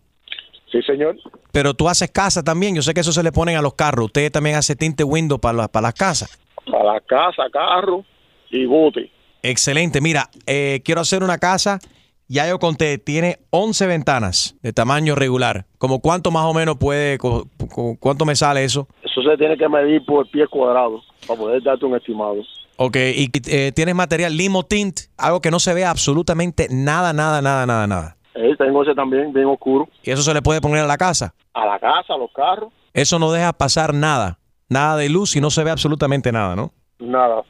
[0.70, 1.16] Sí, señor.
[1.52, 2.74] Pero tú haces casa también.
[2.74, 4.06] Yo sé que eso se le ponen a los carros.
[4.06, 6.38] Usted también hace tinte window para, la- para las casas.
[6.70, 8.04] Para la casa, carro
[8.50, 9.10] y bote.
[9.42, 10.00] Excelente.
[10.00, 11.78] Mira, eh, quiero hacer una casa.
[12.26, 15.66] Ya yo conté, tiene 11 ventanas de tamaño regular.
[15.76, 18.88] ¿Como cuánto más o menos puede, cu- cu- cuánto me sale eso?
[19.02, 22.36] Eso se tiene que medir por pie cuadrado para poder darte un estimado.
[22.76, 27.40] Ok, y eh, tienes material limo tint, algo que no se vea absolutamente nada, nada,
[27.40, 28.16] nada, nada, nada.
[28.34, 29.88] Eh, tengo ese también, bien oscuro.
[30.02, 31.34] Y eso se le puede poner a la casa.
[31.52, 35.40] A la casa, a los carros, Eso no deja pasar nada, nada de luz y
[35.40, 36.72] no se ve absolutamente nada, ¿no?
[36.98, 37.42] nada.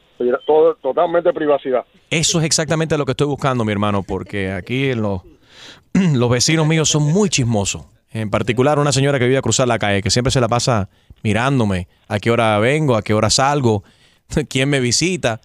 [0.45, 1.83] Todo, totalmente privacidad.
[2.09, 5.21] Eso es exactamente lo que estoy buscando, mi hermano, porque aquí en los,
[5.93, 7.85] los vecinos míos son muy chismosos.
[8.11, 10.89] En particular, una señora que vive a cruzar la calle, que siempre se la pasa
[11.21, 13.83] mirándome a qué hora vengo, a qué hora salgo,
[14.49, 15.41] quién me visita.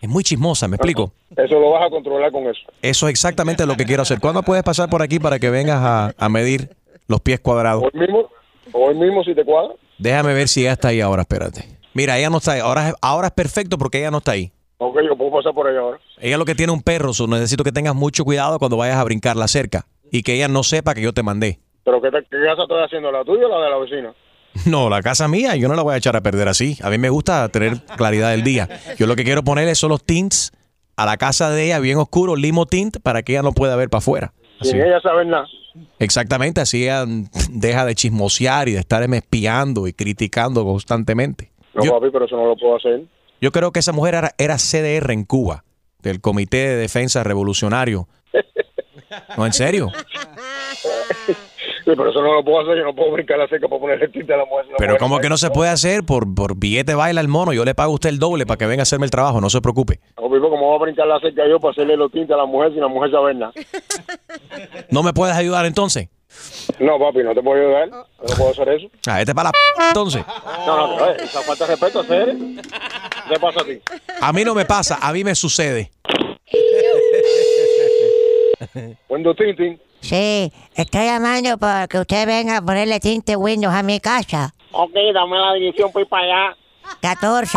[0.00, 1.12] Es muy chismosa, ¿me explico?
[1.36, 2.60] Eso lo vas a controlar con eso.
[2.82, 4.18] Eso es exactamente lo que quiero hacer.
[4.20, 6.70] ¿Cuándo puedes pasar por aquí para que vengas a, a medir
[7.06, 7.84] los pies cuadrados?
[7.84, 8.28] Hoy mismo,
[8.72, 9.74] hoy mismo si te cuadra.
[9.98, 11.78] Déjame ver si ella está ahí ahora, espérate.
[11.94, 12.60] Mira, ella no está ahí.
[12.60, 14.50] Ahora, es- ahora es perfecto porque ella no está ahí.
[14.78, 16.00] Ok, yo puedo pasar por ahí ahora.
[16.18, 19.04] Ella lo que tiene un perro, so necesito que tengas mucho cuidado cuando vayas a
[19.04, 19.86] brincarla cerca.
[20.10, 21.60] Y que ella no sepa que yo te mandé.
[21.84, 23.12] ¿Pero qué, te- qué casa estoy haciendo?
[23.12, 24.12] ¿La tuya o la de la vecina?
[24.66, 26.78] No, la casa mía, yo no la voy a echar a perder así.
[26.82, 28.68] A mí me gusta tener claridad del día.
[28.98, 30.52] Yo lo que quiero ponerle son los tints
[30.96, 33.88] a la casa de ella, bien oscuro, limo tint, para que ella no pueda ver
[33.88, 34.32] para afuera.
[34.60, 34.70] Así.
[34.70, 35.46] Sin ella saber nada.
[35.98, 37.04] Exactamente, así ella
[37.50, 41.50] deja de chismosear y de estarme espiando y criticando constantemente.
[41.74, 43.02] No, papi, pero eso no lo puedo hacer.
[43.40, 45.64] Yo creo que esa mujer era, era CDR en Cuba,
[46.02, 48.08] del Comité de Defensa Revolucionario.
[49.36, 49.88] No, en serio.
[51.96, 52.76] pero eso no lo puedo hacer.
[52.78, 54.66] Yo no puedo brincar la cerca para ponerle tinte a la mujer.
[54.66, 57.28] si la Pero mujer no que no se puede hacer por, por billete baila el
[57.28, 57.52] mono.
[57.52, 59.40] Yo le pago a usted el doble para que venga a hacerme el trabajo.
[59.40, 60.00] No se preocupe.
[60.32, 62.72] Pipo, ¿cómo voy a brincar la cerca yo para hacerle los tintes a la mujer
[62.72, 63.52] sin la mujer saber nada?
[64.90, 66.08] ¿No me puedes ayudar entonces?
[66.78, 67.88] No, papi, no te puedo ayudar.
[67.90, 68.88] No puedo hacer eso.
[69.06, 70.24] Ah, este para la p entonces.
[70.66, 72.34] No, no, no, esa falta de respeto, hacer.
[73.28, 73.78] ¿Qué pasa a ti?
[74.20, 75.90] A mí no me pasa, a mí me sucede.
[79.06, 79.78] Cuando Tintin.
[80.02, 84.52] Sí, estoy llamando para que usted venga a ponerle tinte Windows a mi casa.
[84.72, 86.56] Ok, dame la dirección para ir para allá.
[87.00, 87.52] 14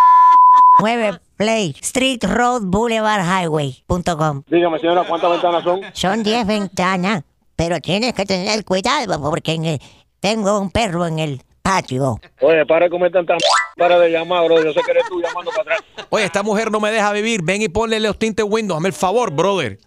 [0.79, 4.43] 9 Play Street Road Boulevard Highway.com.
[4.47, 5.81] Dígame, señora, ¿cuántas ventanas son?
[5.93, 7.23] Son 10 ventanas,
[7.55, 9.81] pero tienes que tener cuidado porque en el-
[10.21, 12.19] tengo un perro en el patio.
[12.41, 13.39] Oye, para de comer tanta m-
[13.77, 14.63] para de llamar, bro.
[14.63, 15.79] Yo sé que eres tú llamando para atrás.
[16.09, 17.41] Oye, esta mujer no me deja vivir.
[17.43, 18.77] Ven y ponle los tintes Windows.
[18.77, 19.77] Hazme el favor, brother.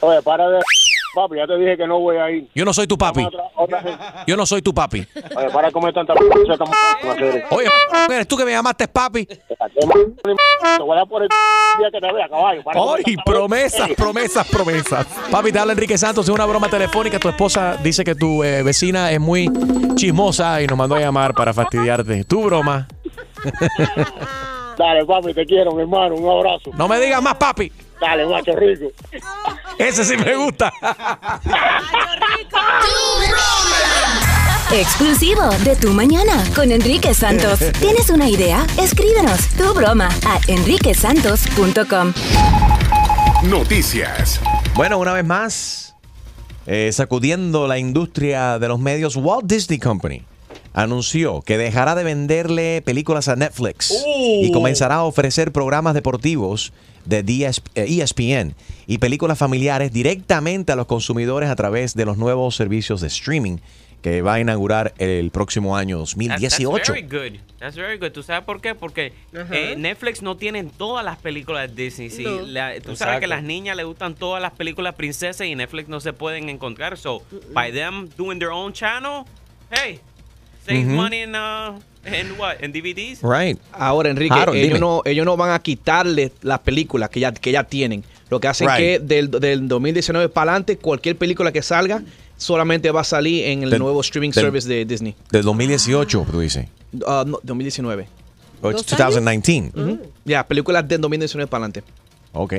[0.00, 0.60] Oye, para de...
[1.16, 2.46] Papi, ya te dije que no voy a ir.
[2.54, 3.24] Yo no soy tu papi.
[3.24, 3.96] Otra, otra vez.
[4.26, 4.98] Yo no soy tu papi.
[5.34, 7.44] Oye, para comer tanta hacer.
[7.50, 7.68] Oye,
[8.10, 9.24] eres tú que me llamaste papi.
[9.24, 9.38] Te
[10.78, 11.28] voy a dar por el
[11.78, 12.62] día que te vea, caballo.
[12.62, 15.06] Para de comer Ay, tanta m- promesas, promesas, promesas.
[15.30, 16.26] Papi, te habla Enrique Santos.
[16.28, 17.18] Es una broma telefónica.
[17.18, 19.50] Tu esposa dice que tu eh, vecina es muy
[19.94, 22.24] chismosa y nos mandó a llamar para fastidiarte.
[22.24, 22.86] Tu broma.
[24.76, 26.14] Dale, papi, te quiero, mi hermano.
[26.16, 26.70] Un abrazo.
[26.76, 27.72] No me digas más, papi.
[28.00, 28.92] Dale, macho rico.
[29.78, 30.72] Ese sí me gusta.
[34.72, 37.60] Exclusivo de Tu Mañana con Enrique Santos.
[37.78, 38.66] ¿Tienes una idea?
[38.78, 42.12] Escríbenos tu broma a enriquesantos.com.
[43.44, 44.40] Noticias.
[44.74, 45.94] Bueno, una vez más,
[46.66, 50.24] eh, sacudiendo la industria de los medios, Walt Disney Company
[50.76, 56.72] anunció que dejará de venderle películas a Netflix y comenzará a ofrecer programas deportivos
[57.06, 58.54] de DS eh, ESPN
[58.86, 63.58] y películas familiares directamente a los consumidores a través de los nuevos servicios de streaming
[64.02, 66.70] que va a inaugurar el próximo año That's, 2018.
[66.76, 67.40] that's very good.
[67.58, 68.12] That's very good.
[68.12, 68.74] ¿Tú sabes por qué?
[68.76, 69.12] Porque
[69.50, 72.10] eh, Netflix no tiene todas las películas de Disney.
[72.10, 72.42] Sí, No.
[72.42, 73.18] la- tú sabes Exacto.
[73.20, 76.48] que a las niñas les gustan todas las películas princesas y Netflix no se pueden
[76.50, 76.96] encontrar.
[76.98, 79.24] So, by them doing their own channel,
[79.70, 79.98] hey,
[80.64, 80.90] save Ujú.
[80.94, 81.34] money in,
[82.10, 82.62] uh, in what?
[82.62, 83.20] In DVDs?
[83.22, 83.58] Right.
[83.72, 84.80] Ahora, Enrique, Harold, ellos, dime.
[84.80, 88.04] no, ellos no van a quitarle las películas que ya, que ya tienen.
[88.30, 88.76] Lo que hacen Right.
[88.78, 92.02] que del, del 2019 para adelante, cualquier película que salga
[92.36, 95.14] solamente va a salir en el Del- nuevo streaming del- service de Disney.
[95.30, 96.66] Del 2018, tú dices.
[97.06, 98.06] Ah, no, 2019.
[98.62, 99.70] Oh, it's 2019.
[99.74, 100.00] Ujú.
[100.24, 101.82] Ya, películas del 2019 para adelante.
[102.32, 102.54] Ok.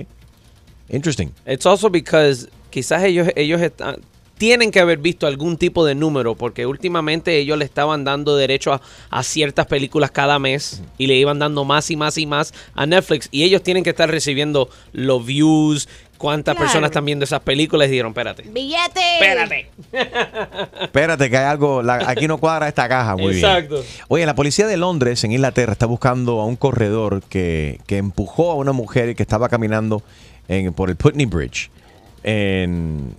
[0.89, 1.31] Interesting.
[1.45, 3.97] It's also because quizás ellos, ellos están-
[4.38, 8.73] tienen que haber visto algún tipo de número, porque últimamente ellos le estaban dando derecho
[8.73, 12.54] a, a ciertas películas cada mes y le iban dando más y más y más
[12.76, 13.28] a Netflix.
[13.32, 16.65] Y ellos tienen que estar recibiendo los views, cuántas Claro.
[16.67, 18.43] personas están viendo esas películas y dijeron, espérate.
[18.43, 19.02] ¡Billete!
[19.19, 19.69] Espérate.
[20.82, 21.82] Espérate, que hay algo.
[21.84, 23.15] la- aquí no cuadra esta caja.
[23.15, 23.76] Muy Exacto.
[23.76, 23.86] bien.
[24.08, 28.52] Oye, la policía de Londres, en Inglaterra, está buscando a un corredor que, que empujó
[28.52, 30.02] a una mujer que estaba caminando
[30.47, 31.69] en- por el Putney Bridge.
[32.23, 33.15] En-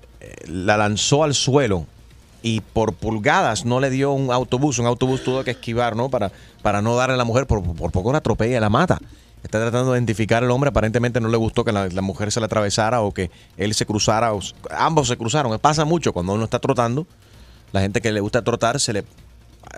[0.47, 1.87] la lanzó al suelo
[2.43, 4.79] y por pulgadas no le dio un autobús.
[4.79, 6.09] Un autobús tuvo que esquivar, ¿no?
[6.09, 6.31] Para,
[6.63, 7.47] para no darle a la mujer.
[7.47, 8.99] Por, por poco la atropella y la mata.
[9.43, 10.69] Está tratando de identificar al hombre.
[10.69, 14.33] Aparentemente no le gustó que la, mujer se la atravesara o que él se cruzara.
[14.71, 15.59] ambos se cruzaron.
[15.59, 17.07] Pasa mucho cuando uno está trotando.
[17.73, 19.05] La gente que le gusta trotar se le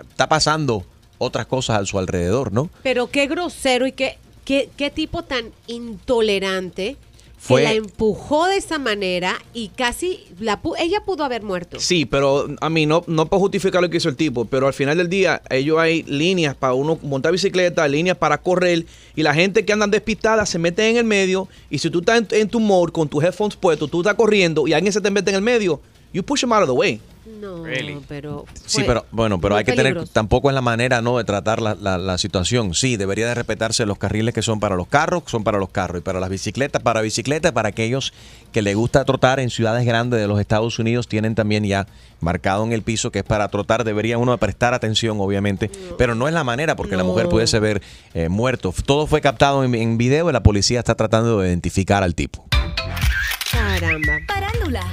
[0.09, 0.85] está pasando
[1.17, 2.69] otras cosas a su alrededor, ¿no?
[2.83, 6.97] Pero qué grosero y qué, qué, qué tipo tan intolerante
[7.43, 11.79] Fue- que la empujó de esa manera y casi la pu- ella pudo haber muerto.
[11.79, 14.73] Sí, pero a mí no, no puedo justificar lo que hizo el tipo, pero al
[14.73, 19.33] final del día ellos hay líneas para uno montar bicicleta, líneas para correr y la
[19.33, 22.47] gente que andan despistada se mete en el medio y si tú estás en, en
[22.47, 25.37] tu mode con tus headphones puestos, tú estás corriendo y alguien se te mete en
[25.37, 25.81] el medio,
[26.13, 27.01] you push them out of the way.
[27.23, 27.63] No,
[28.07, 31.61] pero Sí, pero bueno, pero hay que tener, tampoco es la manera no de tratar
[31.61, 32.73] la, la- la situación.
[32.73, 35.99] Sí, debería de respetarse los carriles que son para los carros, son para los carros,
[35.99, 38.11] y para las bicicletas, para bicicletas, para aquellos
[38.51, 41.85] que les gusta trotar en ciudades grandes de los Estados Unidos, tienen también ya
[42.21, 46.27] marcado en el piso que es para trotar, debería uno prestar atención, obviamente, pero no
[46.27, 47.81] es la manera porque la mujer pudiese ver
[48.15, 48.73] eh, muerto.
[48.85, 52.45] Todo fue captado en, en video y la policía está tratando de identificar al tipo.
[53.81, 54.19] Caramba.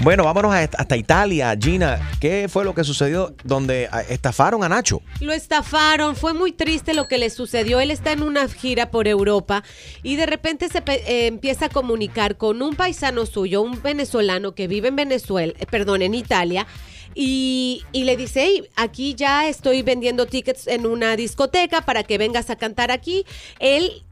[0.01, 1.55] Bueno, vámonos a- hasta Italia.
[1.61, 5.03] Gina, ¿qué fue lo que sucedió donde ah, estafaron a Nacho?
[5.20, 7.81] Lo estafaron, fue muy triste lo que le sucedió.
[7.81, 9.62] Él está en una gira por Europa
[10.03, 14.66] y de repente se eh, empieza a comunicar con un paisano suyo, un venezolano que
[14.68, 16.66] vive en Venezuela, eh, perdón, en Italia.
[17.14, 22.16] Y, y le dice, hey, aquí ya estoy vendiendo tickets en una discoteca para que
[22.16, 23.24] vengas a cantar aquí.
[23.59, 24.03] Él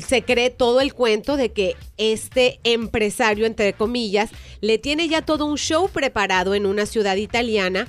[0.00, 5.46] se cree todo el cuento de que este empresario, entre comillas, le tiene ya todo
[5.46, 7.86] un show preparado en una ciudad italiana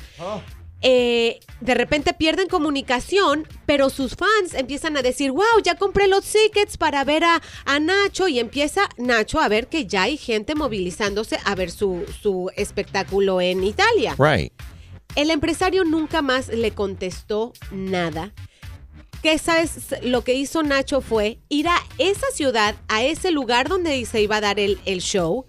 [0.81, 6.23] eh, de repente pierden comunicación, pero sus fans empiezan a decir, wow, ya compré los
[6.23, 10.53] tickets para ver a, a Nacho y empieza Nacho a ver que ya hay gente
[10.53, 14.15] movilizándose a ver su, su espectáculo en Italia.
[14.19, 14.53] Right.
[15.15, 18.33] El empresario nunca más le contestó nada.
[19.21, 19.95] ¿Qué sabes?
[20.03, 24.37] Lo que hizo Nacho fue ir a esa ciudad, a ese lugar donde se iba
[24.37, 25.45] a dar el, el show,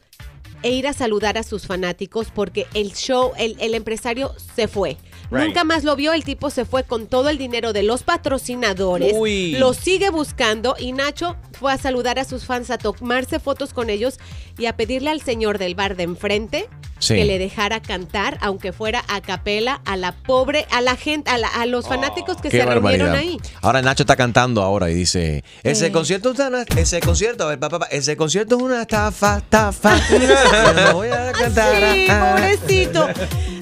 [0.63, 4.97] e ir a saludar a sus fanáticos porque el show, el, el empresario se fue.
[5.31, 5.47] Right.
[5.49, 9.13] Nunca más lo vio, el tipo se fue con todo el dinero de los patrocinadores,
[9.15, 9.57] Uy.
[9.59, 13.91] lo sigue buscando y Nacho fue a saludar a sus fans, a tomarse fotos con
[13.91, 14.19] ellos
[14.57, 16.69] y a pedirle al señor del bar de enfrente
[17.01, 17.15] Sí.
[17.15, 21.39] que le dejara cantar, aunque fuera a capela, a la pobre, a la gente, a,
[21.39, 23.15] la- a los fanáticos que se reunieron barbaridad.
[23.15, 23.39] ahí.
[23.63, 25.93] Ahora Nacho está cantando ahora y dice, ese Eh.
[25.93, 26.33] concierto
[26.77, 29.97] ese concierto, a ver, papá, ese concierto es una estafa, estafa.
[30.89, 31.93] No voy a cantar.
[31.95, 33.07] Sí, pobrecito.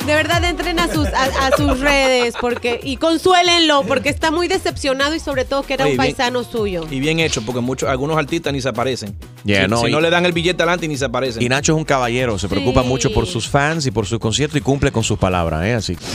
[0.06, 4.48] De verdad, entren a sus, a, a sus redes porque y consuélenlo porque está muy
[4.48, 6.86] decepcionado y sobre todo que era Oye, un bien- paisano suyo.
[6.90, 9.16] Y bien hecho, porque muchos, algunos artistas ni se aparecen.
[9.44, 11.42] Yeah, si, no, si y- no le dan el billete adelante ni se aparecen.
[11.42, 12.88] Y Nacho es un caballero, se preocupa Sí.
[12.88, 15.74] mucho por sus fans y por su concierto y cumple con sus palabras, ¿eh?
[15.74, 15.96] Así.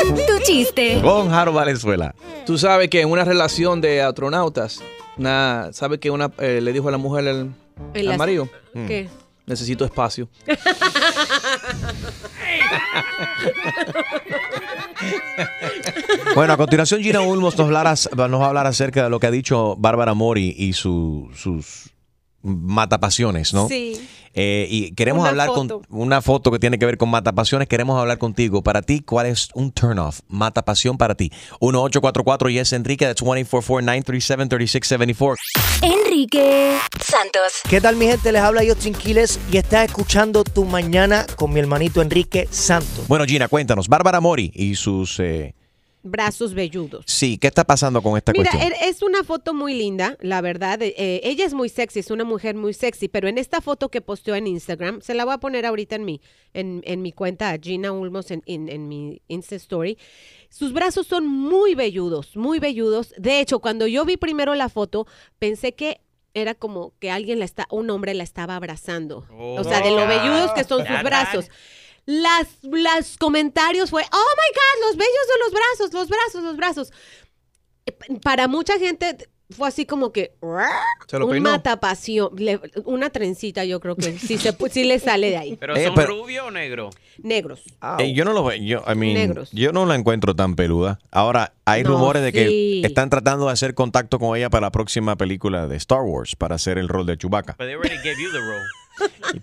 [0.00, 1.00] Tu chiste.
[1.02, 2.14] Con Jaro Valenzuela.
[2.46, 4.80] Tú sabes que en una relación de astronautas,
[5.16, 7.50] una, ¿sabes que una eh, le dijo a la mujer al,
[7.94, 8.48] El al marido?
[8.72, 9.08] ¿Qué?
[9.50, 10.28] Necesito espacio.
[16.34, 17.94] Bueno, a continuación Gina Ulmos nos, hablará-
[18.28, 21.90] nos va a hablar acerca de lo que ha dicho Bárbara Mori y su- sus
[22.42, 23.68] matapasiones, ¿no?
[23.68, 24.00] Sí.
[24.34, 25.82] Eh, y queremos Una hablar foto.
[25.82, 27.66] con una foto que tiene que ver con matapasiones.
[27.68, 28.62] Queremos hablar contigo.
[28.62, 30.20] Para ti, ¿cuál es un turn off?
[30.28, 31.30] Matapasión para ti.
[31.60, 35.34] 1844 y es Enrique, that's 1-844-937-3674.
[35.82, 37.52] Enrique Santos.
[37.68, 38.30] ¿Qué tal mi gente?
[38.32, 43.06] Les habla Justin Quiles y estás escuchando Tu Mañana con mi hermanito Enrique Santos.
[43.08, 43.88] Bueno, Gina, cuéntanos.
[43.88, 45.18] Bárbara Mori y sus...
[45.20, 45.54] eh,
[46.02, 47.04] Brazos velludos.
[47.06, 48.72] sí, ¿qué está pasando con esta Mira, cuestión?
[48.72, 50.80] er- es una foto muy linda, la verdad.
[50.80, 53.90] eh, eh, ella es muy sexy, es una mujer muy sexy, pero en esta foto
[53.90, 56.20] que posteó en Instagram, se la voy a poner ahorita en mi,
[56.54, 59.98] en, en mi cuenta Gina Ulmos en, en- en mi Insta Story.
[60.48, 63.12] Sus brazos son muy velludos, muy velludos.
[63.18, 65.06] De hecho, cuando yo vi primero la foto,
[65.38, 66.00] pensé que
[66.32, 69.26] era como que alguien la está, un hombre la estaba abrazando.
[69.36, 71.46] o sea, de lo velludos que son sus brazos.
[72.12, 76.56] Las, los comentarios fue, oh my God, los vellos de los brazos, los brazos, los
[76.56, 76.92] brazos.
[77.86, 77.92] Eh,
[78.22, 80.32] Para mucha gente fue así como que
[81.08, 81.50] Se lo un peinó.
[81.50, 85.56] matapasión, le- una trencita yo creo que sí, se, sí le sale de ahí.
[85.56, 86.90] ¿Pero Eh, son pero- rubio o negro?
[87.18, 87.62] Negros.
[87.98, 89.50] Eh, yo no lo veo, yo, I mean, Negros.
[89.52, 90.98] yo no la encuentro tan peluda.
[91.10, 92.82] Ahora, hay No, rumores de que sí.
[92.84, 96.54] están tratando de hacer contacto con ella para la próxima película de Star Wars, para
[96.56, 97.54] hacer el rol de Chewbacca.
[97.58, 98.64] But they already gave you the role.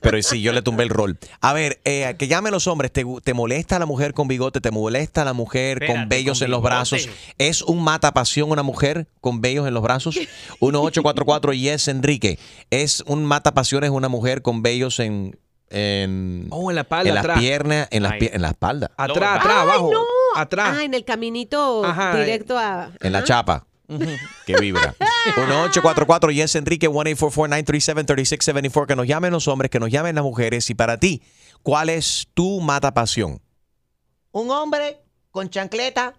[0.02, 1.18] Pero sí, yo le tumbé el rol.
[1.42, 2.92] A ver, eh, que llamen los hombres.
[2.92, 4.62] ¿Te, te molesta la mujer con bigote?
[4.62, 7.10] ¿Te molesta la mujer con vellos con en los brazos?
[7.38, 10.16] ¿Es un matapasión una mujer con vellos en los brazos?
[10.62, 12.40] 1844 Yes Enrique.
[12.70, 15.38] ¿Es un matapasiones una mujer con vellos en...
[15.70, 17.40] En, Oh, en la espalda, en las atrás.
[17.40, 19.92] piernas, en las pie- en la espalda, Atrás, atrás, abajo.
[20.38, 20.76] Atrás.
[20.80, 22.24] Ah, en el caminito Ajá, eh.
[22.24, 22.92] directo a...
[23.02, 23.67] en la chapa.
[24.46, 24.96] Que vibra.
[25.36, 30.76] 1844 Yes Enrique 1-844-937-3674 que nos llamen los hombres, que nos llamen las mujeres y
[30.76, 31.22] para ti,
[31.64, 33.42] ¿cuál es tu matapasión?
[34.32, 36.14] Un hombre con chancleta.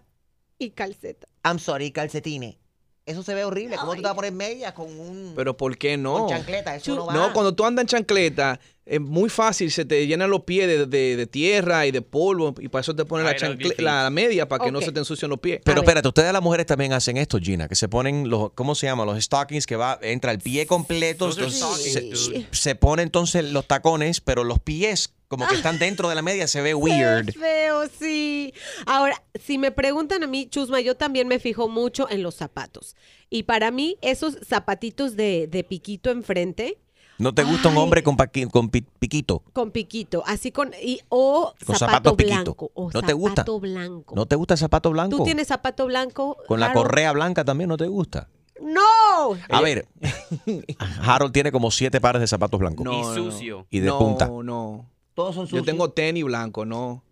[0.57, 1.27] Y calceta.
[1.43, 2.57] I'm sorry, calcetines.
[3.05, 3.77] Eso se ve horrible.
[3.77, 5.33] ¿Cómo tú te vas a poner medias con un...
[5.35, 6.19] Pero ¿por qué no?
[6.19, 7.13] Con chancleta, eso no va.
[7.13, 10.85] No, cuando tú andas en chancleta, es muy fácil, se te llenan los pies de,
[10.87, 14.65] de- de tierra y de polvo, y para eso te ponen la, la media para
[14.65, 15.61] que no se te ensucien los pies.
[15.63, 18.87] Pero espérate, ustedes las mujeres también hacen esto, Gina, que se ponen los, ¿cómo se
[18.87, 19.05] llama?
[19.05, 23.65] Los stockings que va, entra el pie completo, entonces stockings, se, se pone entonces los
[23.67, 27.31] tacones, pero los pies como que están dentro de la media, se ve weird.
[27.33, 28.51] Feo, sí.
[28.87, 32.95] Ahora, si me preguntan a mí, Chusma, yo también me fijo mucho en los zapatos.
[33.29, 36.79] Y para mí, esos zapatitos de, de piquito enfrente,
[37.19, 39.43] ¿No te gusta un hombre con, paqui- con pi- piquito?
[39.53, 42.35] con piquito, así con, y, o Con zapato zapatos piquito.
[42.43, 42.71] blanco.
[42.73, 43.41] O ¿No te gusta?
[43.41, 44.15] zapato blanco.
[44.15, 45.17] ¿No te gusta el zapato blanco?
[45.17, 46.37] ¿Tú tienes zapato blanco?
[46.47, 48.29] Con la correa blanca también no te gusta.
[48.61, 49.37] ¡No!
[49.49, 49.87] A ver,
[51.01, 52.83] Harold tiene como siete pares de zapatos blancos.
[52.85, 53.31] No, y no, no.
[53.31, 53.67] sucio.
[53.69, 54.27] Y de no, punta.
[54.27, 54.89] no.
[55.13, 55.65] Todos son Yo sucios.
[55.65, 57.03] tengo tenis blanco, no.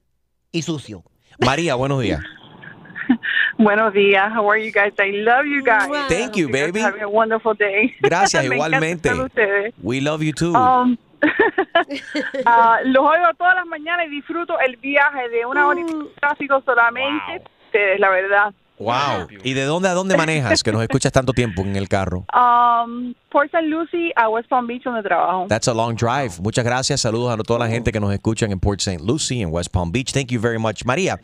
[0.52, 1.04] Y sucio.
[1.39, 2.22] María, buenos días.
[3.58, 4.32] Buenos días.
[4.34, 4.93] How are you guys?
[5.00, 5.89] I love you guys.
[6.10, 6.80] Thank you, baby.
[6.80, 7.96] Having a wonderful day.
[8.02, 9.10] Gracias, igualmente.
[9.82, 10.56] We love you too.
[10.56, 10.98] Um,
[12.46, 16.06] ah, los oigo todas las mañanas y disfruto el viaje de una hora y de
[16.19, 17.44] tráfico solamente.
[17.67, 18.54] Ustedes, la verdad.
[18.79, 19.27] Wow.
[19.44, 22.25] ¿Y de dónde a dónde manejas que nos escuchas tanto tiempo en el carro?
[22.32, 23.67] Um, Port St.
[23.67, 25.48] Lucie a West Palm Beach, donde trabajo.
[25.50, 26.40] That's a long drive.
[26.42, 27.02] Muchas gracias.
[27.02, 29.04] Saludos a toda la gente que nos escucha en Port St.
[29.04, 30.13] Lucie, en West Palm Beach.
[30.13, 30.86] Thank you very much.
[30.86, 31.19] María,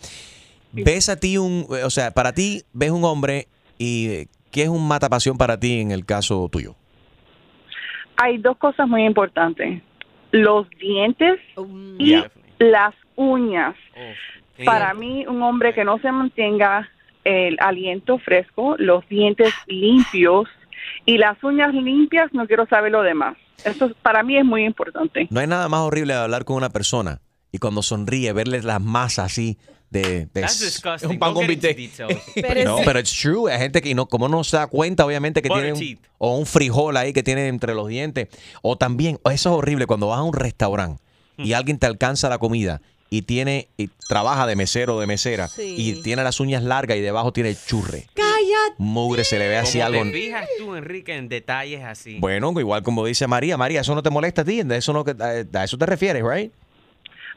[0.74, 3.48] ves a ti un, o sea, para ti ves un hombre
[3.78, 6.76] y ¿qué es un matapasión para ti en el caso tuyo?
[8.18, 9.82] Hay dos cosas muy importantes.
[10.32, 12.32] Los dientes Um, y Yeah.
[12.60, 13.76] las uñas.
[14.58, 14.66] Sí.
[14.66, 16.90] Para mí, un hombre que no se mantenga
[17.24, 20.48] el aliento fresco, los dientes limpios
[21.06, 23.36] y las uñas limpias, no quiero saber lo demás.
[23.66, 25.28] Eso es- para mí es muy importante.
[25.30, 27.22] No hay nada más horrible de hablar con una persona
[27.52, 29.58] y cuando sonríe verle las masas así
[29.94, 31.10] de, de- That's disgusting.
[31.12, 32.08] un pan Don't con get into bistec.
[32.10, 32.24] details.
[32.36, 33.52] Pero no, es- pero it's true.
[33.52, 36.00] Hay gente que no, como no se da cuenta, obviamente, que Butter tiene un, teeth.
[36.18, 38.28] o un frijol ahí que tiene entre los dientes.
[38.62, 41.02] O también, o eso es horrible, cuando vas a un restaurante
[41.38, 41.46] Hmm.
[41.46, 42.80] y alguien te alcanza la comida
[43.10, 45.76] y tiene y trabaja de mesero o de mesera Sí.
[45.78, 48.06] y tiene las uñas largas y debajo tiene churre.
[48.14, 48.76] Cállate.
[48.78, 50.04] Mugre, se le ve así ¿Cómo algo.
[50.04, 52.18] te fijas tú, Enrique, en detalles así?
[52.20, 55.16] Bueno, igual como dice María, María, eso no te molesta a ti, eso no que-
[55.20, 56.52] a a eso te refieres, right?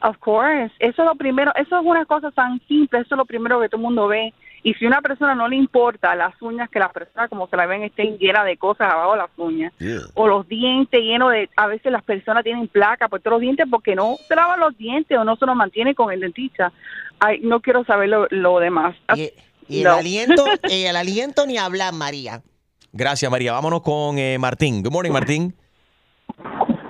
[0.01, 3.25] Of course, eso es lo primero, eso es una cosa tan simple, eso es lo
[3.25, 4.33] primero que todo el mundo ve.
[4.63, 7.55] Y si a una persona no le importa las uñas, que la persona como se
[7.55, 9.73] la ven estén llenas de cosas abajo de las uñas,
[10.13, 13.65] o los dientes llenos de, a veces las personas tienen placa por todos los dientes
[13.69, 16.71] porque no se lavan los dientes o no se los mantiene con el dentista.
[17.19, 18.95] Ay, no quiero saber lo, lo demás.
[19.15, 19.31] Y,
[19.69, 19.95] y el No.
[19.95, 22.41] aliento, el aliento ni hablar, María.
[22.91, 23.53] Gracias, María.
[23.53, 24.83] Vámonos con eh, Martín.
[24.83, 25.55] Good morning, Martín.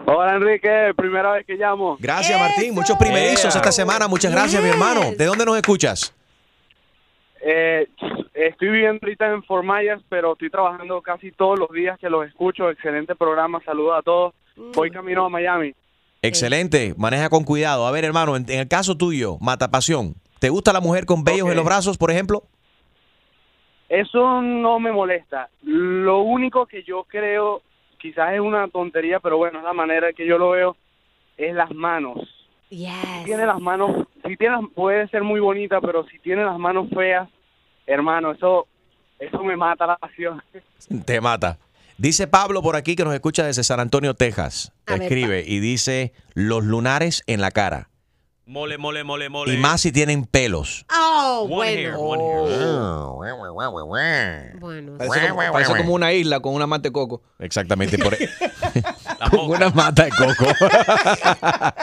[0.09, 1.97] Hola Enrique, primera vez que llamo.
[1.99, 2.73] Gracias, Martín.
[2.73, 4.07] Muchos primerizos esta semana.
[4.07, 5.01] Muchas gracias, mi hermano.
[5.17, 6.13] ¿De dónde nos escuchas?
[7.41, 7.87] Eh,
[8.33, 12.25] estoy viviendo ahorita en Fort Myers, pero estoy trabajando casi todos los días que los
[12.25, 12.69] escucho.
[12.69, 14.33] Excelente programa, saludos a todos.
[14.75, 15.73] Voy camino a Miami.
[16.21, 16.93] Excelente.
[16.97, 17.85] Maneja con cuidado.
[17.85, 20.15] A ver, hermano, en, en el caso tuyo, matapasión.
[20.39, 21.49] ¿Te gusta la mujer con vellos Ok.
[21.51, 22.43] en los brazos, por ejemplo?
[23.89, 25.49] Eso no me molesta.
[25.63, 27.61] Lo único que yo creo,
[27.97, 30.77] quizás es una tontería, pero bueno, es la manera que yo lo veo,
[31.37, 32.17] es las manos.
[32.69, 33.23] Yes.
[33.25, 37.29] Tiene las manos, si tiene, puede ser muy bonita, pero si tiene las manos feas,
[37.85, 38.67] hermano, eso,
[39.19, 40.41] eso me mata la pasión.
[41.05, 41.57] Te mata.
[41.97, 44.71] Dice Pablo por aquí que nos escucha desde San Antonio, Texas.
[44.85, 47.89] A ver, Escribe y dice los lunares en la cara.
[48.49, 49.53] Mole, mole, mole, mole.
[49.53, 50.85] Y más si tienen pelos.
[50.97, 52.23] Oh, One hair, bueno.
[53.83, 54.57] one hair.
[54.57, 57.21] Bueno, Parece como, parece como una isla con una mate coco.
[57.39, 57.97] Exactamente.
[57.97, 58.17] Por
[59.19, 60.45] La con una mata de coco.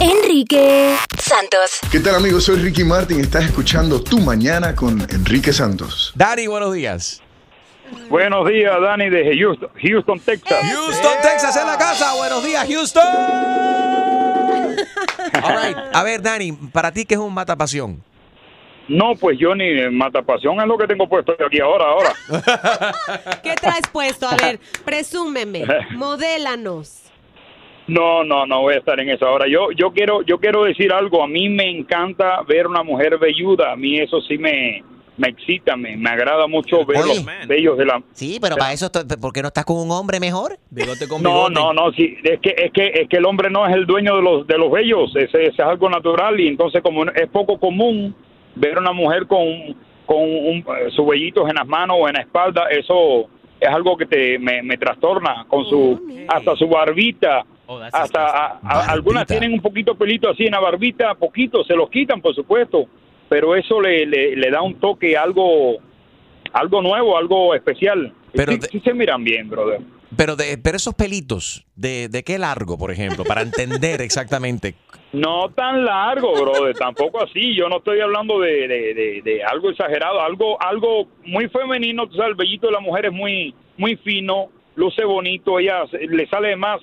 [0.00, 1.78] Enrique Santos.
[1.92, 2.42] ¿Qué tal amigos?
[2.42, 3.20] Soy Ricky Martin.
[3.20, 6.12] Estás escuchando Tu Mañana con Enrique Santos.
[6.16, 7.22] Dani, buenos días.
[8.10, 10.58] Buenos días, Dani, desde Houston, Houston, Texas.
[10.62, 12.12] Houston, Texas en la casa.
[12.16, 14.27] Buenos días, Houston.
[15.42, 15.76] All right.
[15.92, 18.02] A ver, Dani, para ti, ¿qué es un matapasión?
[18.88, 22.12] No, pues yo ni matapasión es lo que tengo puesto aquí ahora, ahora.
[23.42, 24.26] ¿Qué traes puesto?
[24.26, 27.04] A ver, presúmeme, modélanos.
[27.86, 29.46] No, no, no voy a estar en eso ahora.
[29.48, 31.22] Yo, yo quiero, yo quiero decir algo.
[31.22, 33.72] A mí me encanta ver una mujer velluda.
[33.72, 34.82] A mí eso sí me,
[35.18, 37.16] me excita, me, me agrada mucho ver Oye.
[37.16, 38.02] los vellos de la.
[38.12, 38.90] Sí, pero para eso,
[39.20, 40.56] ¿por qué no estás con un hombre mejor?
[40.70, 41.54] Bigote con No, bigote.
[41.54, 44.16] no, no, sí, es que, es que, es que el hombre no es el dueño
[44.16, 47.58] de los, de los vellos, ese, ese es algo natural y entonces como es poco
[47.58, 48.14] común
[48.54, 49.44] ver una mujer con,
[50.06, 50.64] con un,
[50.94, 53.28] sus vellitos en las manos o en la espalda, eso
[53.60, 58.58] es algo que te, me, me trastorna con su, hasta su barbita, Oh, hasta a-
[58.62, 62.34] a- algunas tienen un poquito pelito así en la barbita, poquito, se los quitan por
[62.34, 62.86] supuesto,
[63.28, 65.76] pero eso le, le, le da un toque algo,
[66.52, 68.12] algo nuevo, algo especial.
[68.32, 69.80] Pero sí, de- sí se miran bien, brother.
[70.16, 73.24] Pero, de, pero esos pelitos, ¿de, ¿de qué largo, por ejemplo?
[73.24, 74.74] Para entender exactamente.
[75.10, 77.54] No tan largo, brother, tampoco así.
[77.56, 82.06] Yo no estoy hablando de, de, de- algo exagerado, algo algo muy femenino.
[82.06, 86.26] Tú sabes, el vellito de la mujer es muy muy fino, luce bonito, ella le
[86.28, 86.82] sale más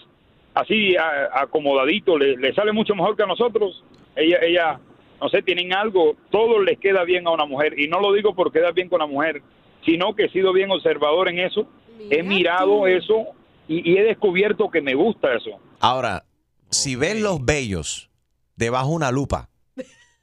[0.56, 3.84] así a- acomodadito, le, le sale mucho mejor que a nosotros.
[4.16, 4.80] Ella, ella,
[5.26, 7.80] no sé, tienen algo, todo les queda bien a una mujer.
[7.80, 9.42] Y no lo digo por quedar bien con la mujer,
[9.84, 11.68] sino que he sido bien observador en eso,
[12.12, 13.26] he mirado eso
[13.68, 15.52] y, y he descubierto que me gusta eso.
[15.80, 16.26] Ahora,
[16.70, 18.10] si ves los vellos
[18.56, 19.50] debajo de una lupa,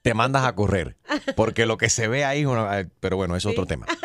[0.02, 0.96] te mandas a correr.
[1.36, 3.86] Porque lo que se ve ahí, eh, pero bueno, es otro tema.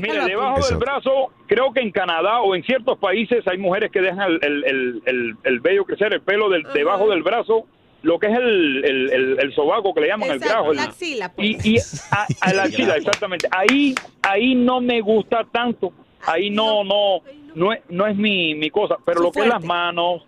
[0.00, 0.68] Mira, debajo Eso.
[0.70, 1.10] del brazo,
[1.46, 5.02] creo que en Canadá o en ciertos países hay mujeres que dejan el, el, el,
[5.06, 7.66] el- el vello crecer, el pelo del, debajo del brazo,
[8.02, 10.72] lo que es el, el, el, el sobaco que le llaman el grajo.
[10.72, 11.64] la axila, pues.
[11.64, 11.78] y, y
[12.10, 13.48] a, a la axila, exactamente.
[13.50, 15.92] Ahí, ahí no me gusta tanto.
[16.26, 17.20] Ahí no, no,
[17.54, 18.96] no es, no es mi, mi cosa.
[19.04, 20.22] Pero Su lo que es las manos,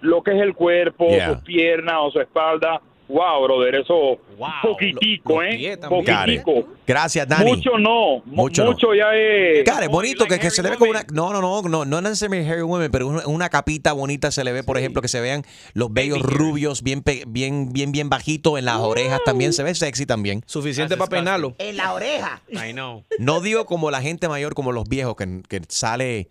[0.00, 1.34] lo que es el cuerpo, Yeah.
[1.34, 4.18] sus piernas o su espalda, Wow, brother, eso
[4.62, 5.76] poquitico, ¿eh?
[5.88, 6.68] Poquitico.
[6.86, 7.50] Gracias, Dani.
[7.50, 8.94] Mucho no, mu- Mucho mucho, no.
[8.94, 9.64] ya es.
[9.64, 11.04] Cara, es bonito que, que se le ve como una.
[11.12, 14.52] No, no, no, no, no necesariamente Harry Women, pero una, una capita bonita se le
[14.52, 15.44] ve, por ejemplo, que se vean
[15.74, 19.52] los vellos rubios, bien, bien, bien, bien bajitos en las orejas también.
[19.52, 20.42] Se ve sexy también.
[20.46, 21.54] Suficiente para peinarlo.
[21.58, 22.40] En la oreja.
[22.50, 23.04] I know.
[23.18, 26.28] No digo como la gente mayor, como los viejos, que, que sale.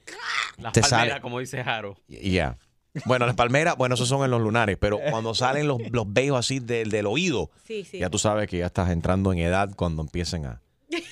[0.57, 1.21] La te palmera, sale.
[1.21, 1.97] como dice Jaro.
[2.07, 2.57] Y ya.
[3.06, 6.38] Bueno, las palmeras, bueno, esos son en los lunares, pero cuando salen los, los vellos
[6.38, 7.98] así del, del oído, Sí, sí.
[8.00, 10.62] ya tú sabes que ya estás entrando en edad cuando empiecen a,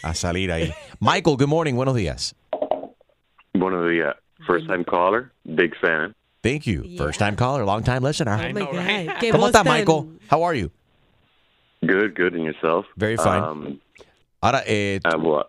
[0.04, 0.72] a salir ahí.
[1.00, 2.36] Michael, good morning, buenos días.
[3.54, 4.16] Buenos días.
[4.46, 6.14] First time caller, big fan.
[6.42, 6.84] Thank you.
[6.98, 8.34] First time caller, long time listener.
[8.34, 9.16] Oh my God.
[9.20, 10.20] Qué ¿Cómo estás, Michael?
[10.30, 10.72] How are you?
[11.82, 12.86] Good, good, and yourself?
[12.96, 13.44] Very fine.
[13.44, 13.80] Um,
[14.44, 15.00] Ahora, eh,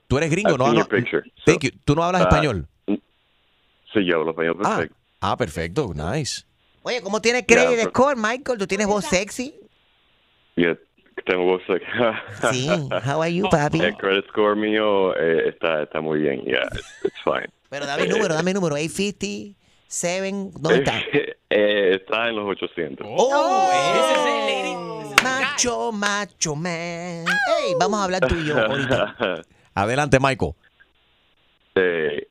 [0.07, 0.65] tú eres gringo, I've ¿no?
[0.67, 1.23] seen no your picture.
[1.47, 1.71] Thank you.
[1.85, 2.67] ¿Tú no hablas Uh, español?
[2.87, 4.97] Sí, yo hablo español Ah, perfecto.
[4.99, 5.02] ah,
[5.37, 5.93] perfecto.
[5.95, 6.45] Nice.
[6.83, 8.59] Oye, ¿cómo tienes credit Yeah, score, Michael?
[8.59, 9.55] ¿Tú tienes voz sexy?
[10.57, 10.77] Yeah,
[11.27, 11.87] tengo voz like...
[12.53, 12.69] Sí,
[13.05, 13.81] how are you, papi?
[13.81, 16.43] El credit score mío eh, está, está muy bien.
[16.43, 16.69] Yeah,
[17.05, 17.49] it's, fine.
[17.71, 18.75] Pero dame el número, dame el número.
[18.75, 19.57] 850,
[19.87, 20.93] 7, ¿dónde está?
[21.55, 23.07] Eh, está en los 800.
[23.11, 23.71] Oh,
[25.23, 27.27] macho, macho, man.
[27.27, 29.43] Hey, vamos a hablar tú y yo ahorita.
[29.75, 30.53] Adelante, Michael.
[31.75, 32.27] Eh,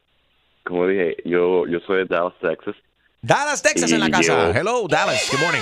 [0.63, 2.75] como dije, yo, yo soy de Dallas, Texas.
[3.21, 4.51] Dallas, Texas en la casa.
[4.53, 5.29] yo- Hello, Dallas.
[5.31, 5.61] Good morning.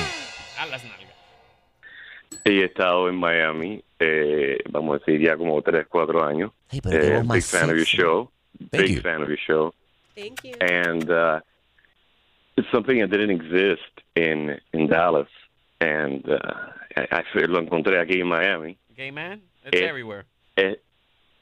[2.46, 6.52] Y he estado en Miami, eh, vamos a decir, ya como 3, 4 años.
[6.84, 8.32] pero qué Eh, big fan of your show.
[8.72, 9.02] Thank big you.
[9.02, 9.74] fan of your show.
[10.16, 10.54] Thank you.
[10.60, 11.42] And uh,
[12.56, 15.28] it's something that didn't exist in, in Dallas.
[15.82, 16.38] And uh,
[16.96, 18.78] I, I lo encontré aquí en Miami.
[18.96, 19.42] Gay man?
[19.66, 20.26] It's Eh, everywhere.
[20.56, 20.80] Eh,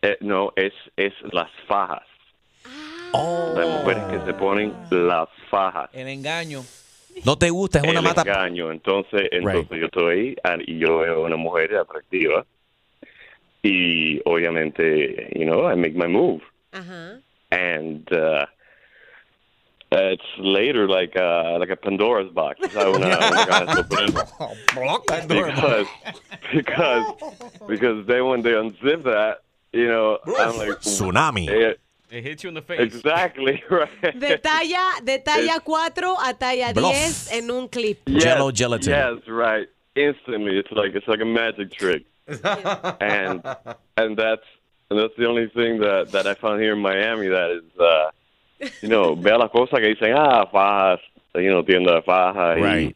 [0.02, 2.06] eh, no, es, es las fajas.
[3.14, 5.90] Las mujeres que se ponen las fajas.
[5.94, 6.62] El engaño.
[7.26, 8.22] No te gusta, es una el mata.
[8.22, 8.72] engaño.
[8.72, 12.46] Entonces, entonces yo estoy ahí ah, y yo veo una mujer atractiva
[13.64, 16.42] y obviamente, you know, I make my move.
[17.50, 18.46] And uh,
[19.92, 22.60] it's later like uh, like a Pandora's box.
[22.62, 25.28] O sea, una, una caja de sorpresa.
[25.28, 25.86] because
[26.54, 27.06] because
[27.68, 29.38] because then when they unzip that,
[29.72, 31.48] you know, I'm like Tsunami.
[31.50, 31.76] eh,
[32.10, 32.80] It hits you in the face.
[32.80, 34.18] exactly right.
[34.20, 36.94] De talla, de talla 4 a talla Bluff.
[36.94, 38.00] 10 en un clip.
[38.08, 38.92] Yes, Jello gelatin.
[38.94, 39.68] Yes, right.
[39.96, 42.06] Instantly, it's like it's like a magic trick,
[43.02, 43.42] and
[43.98, 44.46] and that's
[44.90, 48.12] and that's the only thing that that I found here in Miami that is, uh,
[48.82, 51.00] you know, veo las cosas que dicen ah fajas,
[51.36, 52.96] you know, tienda de fajas Right.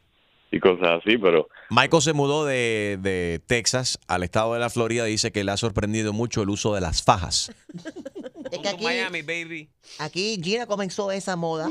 [0.51, 4.69] y, y cosas así, pero Michael se mudó de, de Texas al estado de la
[4.69, 5.05] Florida.
[5.05, 7.51] Dice que le ha sorprendido mucho el uso de las fajas.
[8.51, 9.69] Es que aquí, Miami, baby.
[9.97, 11.69] aquí Gina comenzó esa moda.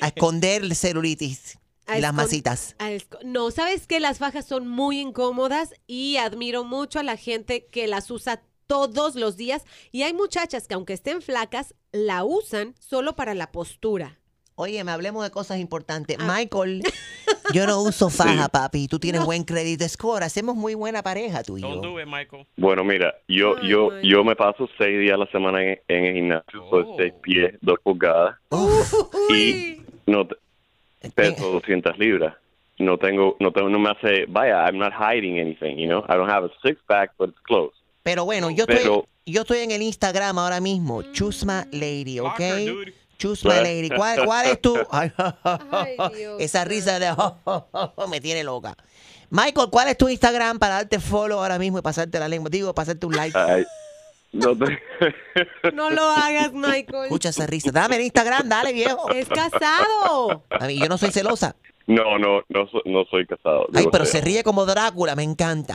[0.00, 2.76] A esconder el celulitis A y las masitas.
[3.24, 7.88] No, sabes que las fajas son muy incómodas y admiro mucho a la gente que
[7.88, 9.64] las usa todos los días.
[9.90, 14.20] Y hay muchachas que aunque estén flacas, la usan solo para la postura.
[14.60, 16.18] Oye, me hablemos de cosas importantes.
[16.18, 16.82] Michael,
[17.54, 18.88] yo no uso faja, papi.
[18.88, 20.24] Tú tienes buen credit score.
[20.24, 21.76] Hacemos muy buena pareja tú y yo.
[21.76, 22.44] Do it, Michael.
[22.56, 26.14] bueno, mira, yo yo yo me paso seis días a la semana en, en el
[26.14, 28.36] gimnasio, soy seis pies, dos pulgadas
[29.30, 30.36] y no te-
[31.14, 32.34] peso 200 libras.
[32.80, 36.04] No tengo, no tengo, no me hace, vaya, I'm not hiding anything, you know.
[36.08, 37.72] I don't have a six pack, but it's close.
[38.04, 41.02] Pero bueno, yo estoy, yo estoy en el Instagram ahora mismo.
[41.12, 42.40] Chusma Lady, ¿ok?
[43.18, 43.90] Chusma Lady.
[43.90, 44.76] ¿Cuál, cuál es tu...?
[44.90, 45.12] Ay,
[46.38, 47.12] esa risa de...
[48.10, 48.74] me tiene loca.
[49.30, 52.48] Michael, ¿cuál es tu Instagram para darte follow ahora mismo y pasarte la lengua?
[52.50, 53.36] Digo, pasarte un like.
[53.36, 53.66] Ay,
[54.32, 54.78] no te-
[55.74, 57.04] No lo hagas, Michael.
[57.04, 57.70] Escucha esa risa.
[57.70, 59.10] Dame el Instagram, dale, viejo.
[59.10, 60.44] Es casado.
[60.48, 61.56] A mí, yo no soy celosa.
[61.86, 63.66] No, no, no, so- no soy casado.
[63.74, 64.12] Ay, pero sé.
[64.12, 65.74] se ríe como Drácula, me encanta.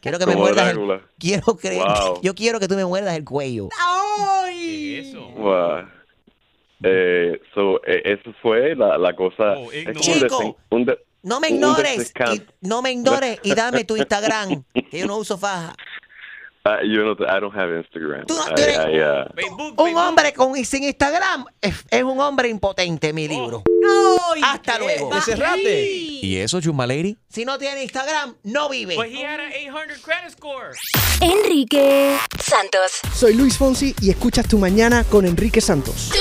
[0.00, 2.20] Quiero que me Como muerdas el, quiero creer, Wow.
[2.22, 3.68] yo quiero que tú me muerdas el cuello.
[5.36, 5.86] Wow.
[6.82, 9.54] Eh, so, eh, eso fue la, la cosa.
[9.58, 10.38] Oh, es como un Chico.
[10.40, 14.98] desen- un de- No me ignores, y, no me ignores y dame tu Instagram, que
[15.00, 15.74] yo no uso faja.
[16.62, 18.26] Ah, yo no, I don't have Instagram.
[18.26, 22.48] Tú no I- tienes- I, uh, Un hombre con sin Instagram es, es un hombre
[22.50, 23.62] impotente, mi libro.
[24.44, 25.10] Hasta luego.
[26.22, 27.16] ¿Y eso, Chusma Lady?
[27.30, 28.94] Si no tiene Instagram, no vive.
[28.96, 30.72] But he had an 800 credit score.
[31.22, 33.00] Enrique Santos.
[33.14, 36.10] Soy Luis Fonsi y escuchas Tu Mañana con Enrique Santos.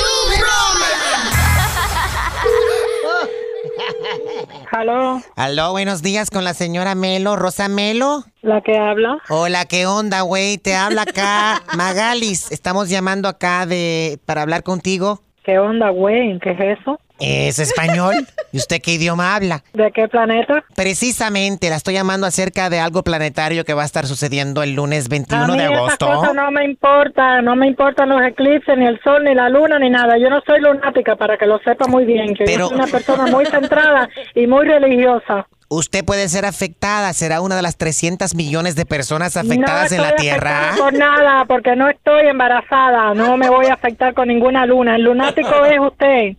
[4.71, 8.23] Aló, Aló, buenos días con la señora Melo, Rosa Melo.
[8.41, 9.17] la que habla.
[9.29, 10.57] Hola, ¿qué onda, güey?
[10.57, 12.51] Te habla acá Magalis.
[12.51, 15.21] Estamos llamando acá de para hablar contigo.
[15.43, 16.39] ¿Qué onda, güey?
[16.39, 16.99] ¿Qué es eso?
[17.19, 18.13] ¿Es español?
[18.51, 19.61] ¿Y usted qué idioma habla?
[19.73, 20.63] ¿De qué planeta?
[20.75, 25.09] Precisamente, la estoy llamando acerca de algo planetario que va a estar sucediendo el lunes
[25.09, 26.07] 21 a mí de agosto.
[26.07, 29.79] cosas no me importa, no me importan los eclipses, ni el sol, ni la luna,
[29.79, 30.17] ni nada.
[30.17, 32.87] Yo no soy lunática, para que lo sepa muy bien, que Pero- yo soy una
[32.87, 35.47] persona muy centrada y muy religiosa.
[35.71, 40.01] Usted puede ser afectada, será una de las 300 millones de personas afectadas no en
[40.01, 40.59] la Tierra.
[40.69, 43.13] afectada por nada, porque no estoy embarazada.
[43.13, 44.95] No me voy a afectar con ninguna luna.
[44.95, 46.37] El lunático es usted.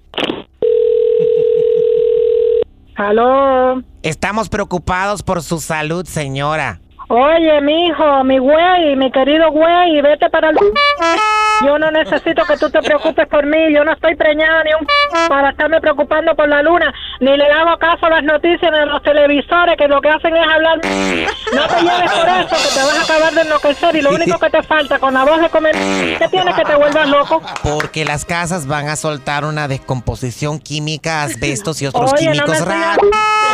[3.00, 3.82] ¿Aló?
[4.02, 6.80] Estamos preocupados por su salud, señora.
[7.08, 10.56] Oye, mi hijo, mi güey, mi querido güey, vete para el...
[11.64, 13.72] Yo no necesito que tú te preocupes por mí.
[13.74, 14.86] Yo no estoy preñada ni un
[15.28, 16.92] para estarme preocupando por la luna.
[17.20, 20.36] Ni le hago caso a las noticias ni a los televisores que lo que hacen
[20.36, 20.76] es hablar.
[20.78, 23.96] No te lleves por eso, que te vas a acabar de enloquecer.
[23.96, 25.74] Y lo único que te falta con la voz de comer...
[26.18, 27.42] ¿Qué tienes que te vuelvas loco?
[27.62, 32.58] Porque las casas van a soltar una descomposición química, asbestos y otros Oye, no químicos
[32.58, 33.10] estoy raros.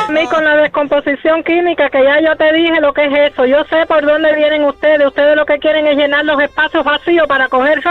[0.08, 3.46] a mí con la descomposición química, que ya yo te dije lo que es eso.
[3.46, 5.06] Yo sé por dónde vienen ustedes.
[5.06, 7.82] Ustedes lo que quieren es llenar los espacios vacíos para coger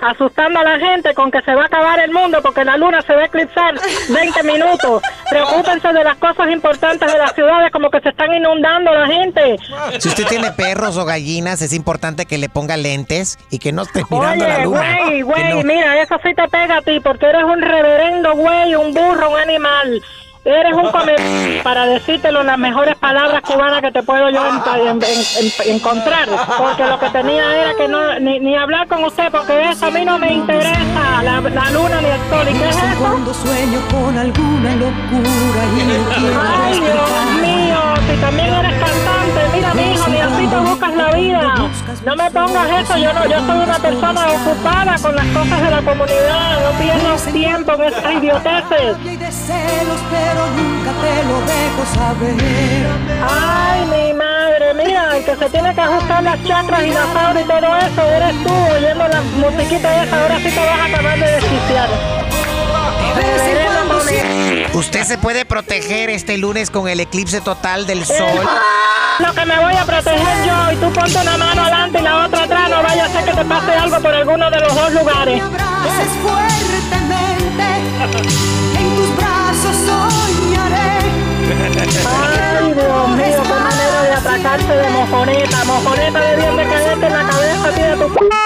[0.00, 3.02] asustando a la gente con que se va a acabar el mundo porque la luna
[3.02, 3.74] se va a eclipsar
[4.08, 5.02] 20 minutos.
[5.30, 9.56] Preocúpense de las cosas importantes de las ciudades, como que se están inundando la gente.
[9.98, 13.82] Si usted tiene perros o gallinas, es importante que le ponga lentes y que no
[13.82, 14.98] esté mirando la Oye, luna.
[15.04, 18.74] güey, güey, no- mira, eso sí te pega a ti porque eres un reverendo güey,
[18.74, 20.02] un burro, un animal.
[20.44, 21.14] Eres un come
[21.62, 26.28] para decírtelo en las mejores palabras cubanas que te puedo yo en- en- en- encontrar.
[26.58, 29.90] Porque lo que tenía era que no ni, ni hablar con usted porque eso a
[29.90, 32.46] mí no me interesa, la, la luna ni el sol.
[32.50, 32.84] ¿Y qué es eso?
[33.00, 37.80] Cuando sueño con alguna locura y no quiero Ay, Dios mío,
[38.10, 41.54] si también eres cantante, mira, mi hijo, ni así te buscas la vida.
[42.04, 45.70] No me pongas eso, yo no, yo soy una persona ocupada con las cosas de
[45.70, 48.96] la comunidad, no pierdo tiempo en esas idioteces.
[50.34, 52.34] Pero nunca te lo dejo saber.
[53.28, 57.44] Ay, mi madre, mira, el que se tiene que ajustar las chakras y las auras
[57.44, 61.18] y todo eso, eres tú, oyendo la musiquita esa, ahora sí te vas a acabar
[61.18, 61.88] de desquiciar.
[64.74, 68.48] Usted se puede proteger este lunes con el eclipse total del sol.
[69.20, 72.24] Lo que me voy a proteger yo y tú ponte una mano adelante y la
[72.26, 74.92] otra atrás, no vaya a ser que te pase algo por alguno de los dos
[74.92, 75.40] lugares.
[76.22, 77.64] Fuertemente,
[81.66, 85.64] Ay, Dios mío, qué manera de atracarse de mojoneta.
[85.64, 86.36] Mojoneta de
[86.68, 88.43] caerte en la cabeza, tía, tu...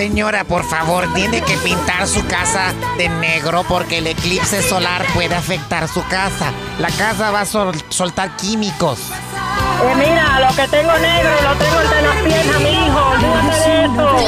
[0.00, 5.34] señora, por favor, tiene que pintar su casa de negro porque el eclipse solar puede
[5.34, 6.52] afectar su casa.
[6.78, 8.98] La casa va a sol- soltar químicos.
[9.00, 13.14] Eh, mira, lo que tengo negro lo tengo entre las piernas, mi hijo.
[13.22, 14.26] De eso.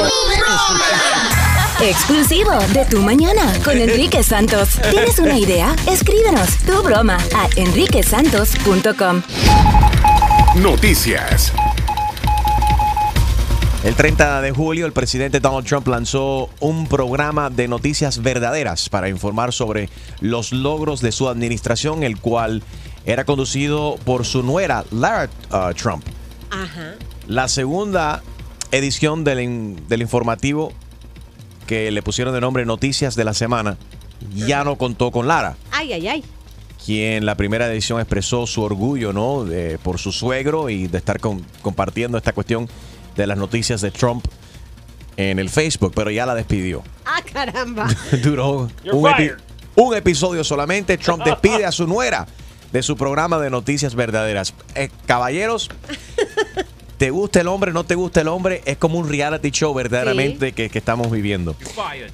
[1.81, 4.69] Exclusivo de Tu Mañana con Enrique Santos.
[4.89, 5.75] ¿Tienes una idea?
[5.87, 9.21] Escríbenos tu broma a enriquesantos.com.
[10.55, 11.53] Noticias.
[13.83, 19.07] El 30 de julio, el presidente Donald Trump lanzó un programa de noticias verdaderas para
[19.07, 22.61] informar sobre los logros de su administración, el cual
[23.05, 26.03] era conducido por su nuera, Lara uh, Trump.
[26.51, 26.95] Ajá.
[27.27, 28.21] La segunda
[28.71, 30.73] edición del, del informativo
[31.65, 33.77] que le pusieron de nombre Noticias de la Semana
[34.35, 36.23] ya no contó con Lara Ay, ay, ay.
[36.85, 39.45] quien la primera edición expresó su orgullo ¿no?
[39.45, 42.67] de- por su suegro y de estar con- compartiendo esta cuestión
[43.15, 44.25] de las noticias de Trump
[45.17, 46.83] en el Facebook, pero ya la despidió.
[47.05, 47.87] Ah, caramba.
[48.23, 49.37] Duró un, epi- fired.
[49.75, 50.97] un episodio solamente.
[50.97, 52.25] Trump despide a su nuera
[52.71, 54.53] de su programa de noticias verdaderas.
[54.75, 55.69] Eh, caballeros,
[56.97, 57.71] ¿te gusta el hombre?
[57.73, 58.61] ¿No te gusta el hombre?
[58.65, 61.55] Es como un reality show verdaderamente que, que estamos viviendo.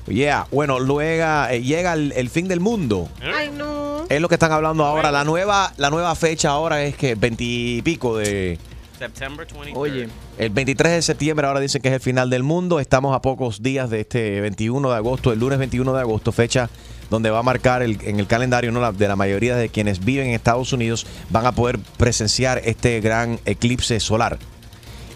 [0.08, 3.10] Yeah, bueno, luego eh, llega el, el fin del mundo.
[3.22, 4.06] Ay, no.
[4.10, 5.12] Es lo que están hablando ahora.
[5.12, 8.58] La nueva, la nueva fecha ahora es que 20 y pico de.
[8.98, 9.76] September 23.
[9.76, 10.10] Oye.
[10.38, 12.80] El 23 de septiembre ahora dicen que es el final del mundo.
[12.80, 16.70] Estamos a pocos días de este 21 de agosto, el lunes 21 de agosto, fecha
[17.10, 20.74] donde va a marcar en el calendario de la mayoría de quienes viven en Estados
[20.74, 24.40] Unidos van a poder presenciar este gran eclipse solar.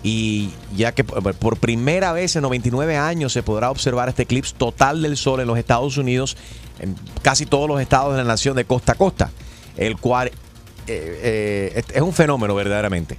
[0.02, 4.56] Y ya que por por primera vez en 99 años se podrá observar este eclipse
[4.58, 6.38] total del sol en los Estados Unidos,
[6.80, 9.32] en casi todos los estados de la nación de costa a costa,
[9.76, 10.32] el cual
[10.88, 13.18] eh, eh, es un fenómeno verdaderamente.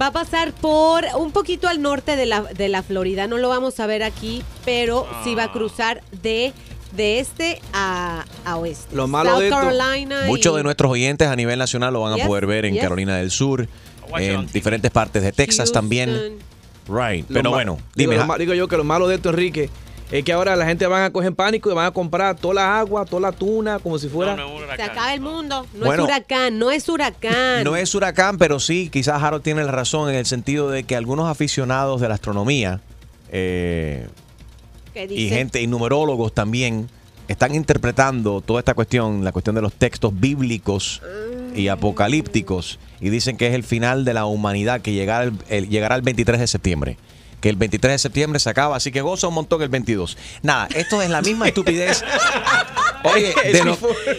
[0.00, 3.26] Va a pasar por un poquito al norte de la, de la Florida.
[3.26, 6.52] No lo vamos a ver aquí, pero sí va a cruzar de
[6.96, 8.94] de este a, a oeste.
[8.96, 12.00] Lo malo South de esto- Carolina y- Muchos de nuestros oyentes a nivel nacional lo
[12.00, 12.82] van a poder ver en yes.
[12.82, 13.68] Carolina del Sur,
[14.16, 16.38] en diferentes partes de Texas también.
[16.88, 17.28] Right.
[17.28, 18.16] Lo Pero bueno, digo, dime.
[18.16, 19.68] lo ma- digo yo que lo malo de esto, Enrique,
[20.12, 22.78] es que ahora la gente van a coger pánico y van a comprar toda la
[22.78, 24.36] agua, toda la tuna, como si fuera.
[24.76, 25.66] Se acaba el mundo.
[25.74, 26.04] No Bueno.
[26.04, 27.64] es huracán, no es huracán.
[27.64, 30.94] No es huracán, pero sí, quizás Harold tiene la razón en el sentido de que
[30.96, 32.80] algunos aficionados de la astronomía
[33.32, 34.06] eh,
[34.94, 36.88] ¿Qué y gente y numerólogos también
[37.28, 41.02] están interpretando toda esta cuestión, la cuestión de los textos bíblicos
[41.56, 45.68] y apocalípticos y dicen que es el final de la humanidad que llegará el, el-
[45.68, 46.98] llegará el 23 de septiembre.
[47.40, 50.16] Que el 23 de septiembre se acaba, así que goza un montón el 22.
[50.42, 52.02] Nada, esto es la misma estupidez.
[53.04, 53.78] Oye, de lo,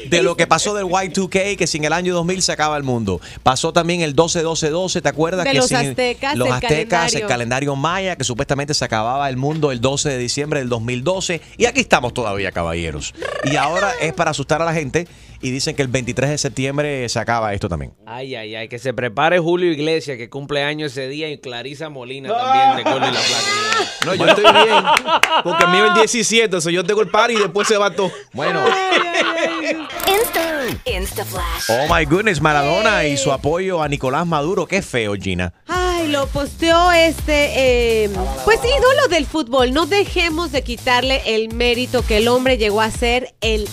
[0.09, 3.19] de lo que pasó del Y2K, que sin el año 2000 se acaba el mundo.
[3.43, 5.45] Pasó también el 12-12-12, ¿te acuerdas?
[5.45, 7.27] De que los sin aztecas, los el aztecas, el calendario.
[7.27, 11.41] calendario maya, que supuestamente se acababa el mundo el 12 de diciembre del 2012.
[11.57, 13.13] Y aquí estamos todavía, caballeros.
[13.43, 15.07] Y ahora es para asustar a la gente
[15.41, 17.93] y dicen que el 23 de septiembre se acaba esto también.
[18.05, 21.89] Ay, ay, ay, que se prepare Julio Iglesias, que cumple años ese día, y Clarisa
[21.89, 23.67] Molina también, recuerden la placa.
[24.05, 24.83] No, yo estoy bien.
[25.43, 27.91] Porque mío es el 17, o sea, yo tengo el par y después se va
[27.91, 28.11] todo.
[28.33, 28.61] Bueno.
[30.07, 30.47] Insta.
[30.85, 31.69] Insta Flash.
[31.69, 34.65] Oh my goodness, Maradona y su apoyo a Nicolás Maduro.
[34.65, 35.53] Qué feo, Gina.
[35.67, 38.09] Ay, lo posteó este, eh,
[38.45, 39.73] pues ídolo del fútbol.
[39.73, 43.67] No dejemos de quitarle el mérito que el hombre llegó a ser el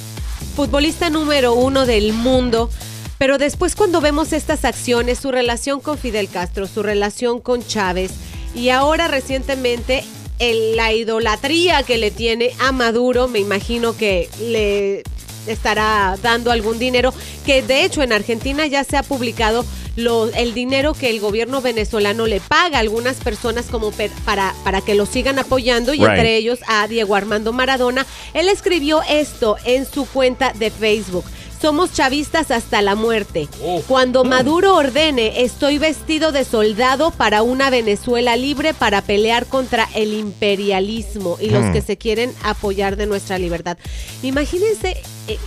[0.55, 2.70] futbolista número uno del mundo.
[3.18, 8.12] Pero después cuando vemos estas acciones, su relación con Fidel Castro, su relación con Chávez
[8.55, 10.05] y ahora recientemente
[10.76, 15.02] la idolatría que le tiene a Maduro, me imagino que le
[15.47, 17.12] estará dando algún dinero,
[17.47, 19.64] que de hecho en Argentina ya se ha publicado
[19.97, 24.53] lo- el dinero que el gobierno venezolano le paga a algunas personas como per- para,
[24.64, 26.09] para que lo sigan apoyando y Right.
[26.09, 28.05] entre ellos a Diego Armando Maradona.
[28.32, 31.24] Él escribió esto en su cuenta de Facebook.
[31.64, 33.48] Somos chavistas hasta la muerte.
[33.88, 40.12] Cuando Maduro ordene, estoy vestido de soldado para una Venezuela libre para pelear contra el
[40.12, 41.72] imperialismo y los Hmm.
[41.72, 43.78] que se quieren apoyar de nuestra libertad.
[44.22, 45.38] Imagínense, eh,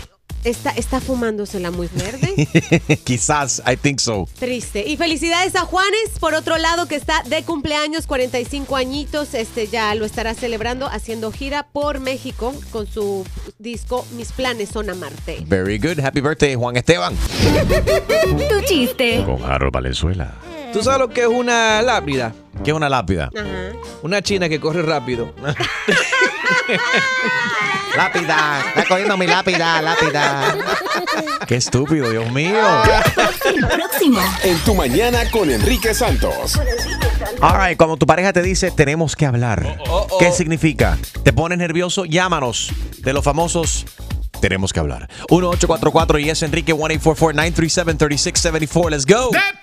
[0.49, 2.47] está, está fumándosela muy verde.
[3.03, 4.27] Quizás, I think so.
[4.39, 4.87] Triste.
[4.87, 9.33] Y felicidades a Juanes, por otro lado, que está de cumpleaños, 45 añitos.
[9.33, 13.25] Este ya lo estará celebrando haciendo gira por México con su
[13.59, 15.43] disco Mis planes son amarte.
[15.45, 15.99] Very good.
[15.99, 17.15] Happy birthday, Juan Esteban.
[18.49, 19.23] Tu chiste.
[19.25, 20.46] Con Harold Valenzuela.
[20.73, 22.33] ¿Tú sabes lo que es una lápida?
[22.63, 23.29] ¿Qué es una lápida?
[24.01, 25.33] Una china que corre rápido.
[27.95, 30.55] Lápida, está cogiendo mi lápida, lápida.
[31.47, 32.59] Qué estúpido, Dios mío.
[33.15, 34.19] Próximo.
[34.43, 36.59] En tu mañana con Enrique Santos.
[37.41, 39.79] All right, cuando tu pareja te dice tenemos que hablar,
[40.19, 40.95] ¿qué significa?
[41.23, 42.05] ¿Te pones nervioso?
[42.05, 43.87] Llámanos de los famosos
[44.41, 45.09] tenemos que hablar.
[45.31, 48.89] 1844 y es Enrique 1844-937-3674.
[48.91, 49.29] Let's go.
[49.31, 49.57] ¡Wake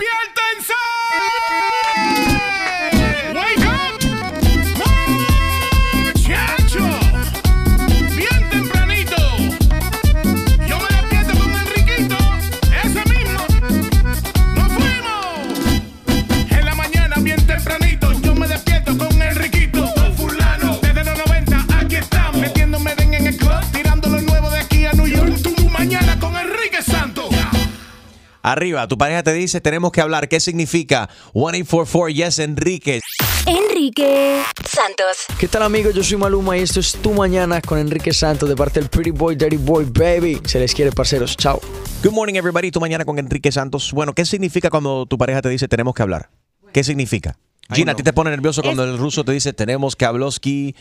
[28.45, 30.29] Arriba, tu pareja te dice tenemos que hablar.
[30.29, 31.09] ¿Qué significa?
[31.33, 33.01] 1844 yes Enrique.
[33.47, 35.17] Enrique Santos.
[35.39, 35.95] ¿Qué tal amigos?
[35.95, 39.13] Yo soy Maluma y esto es Tu Mañana con Enrique Santos de parte del Pretty
[39.13, 40.43] Boy, Dirty Boy, Baby.
[40.45, 41.39] Se les quiere, parceros.
[41.39, 41.59] Chao.
[42.03, 43.91] Good morning everybody, tu mañana con Enrique Santos.
[43.93, 46.29] Bueno, ¿qué significa cuando tu pareja te dice tenemos que hablar?
[46.71, 47.39] ¿Qué significa?
[47.73, 50.77] Gina, ¿a ti te pone nervioso cuando el ruso te dice tenemos que habloski,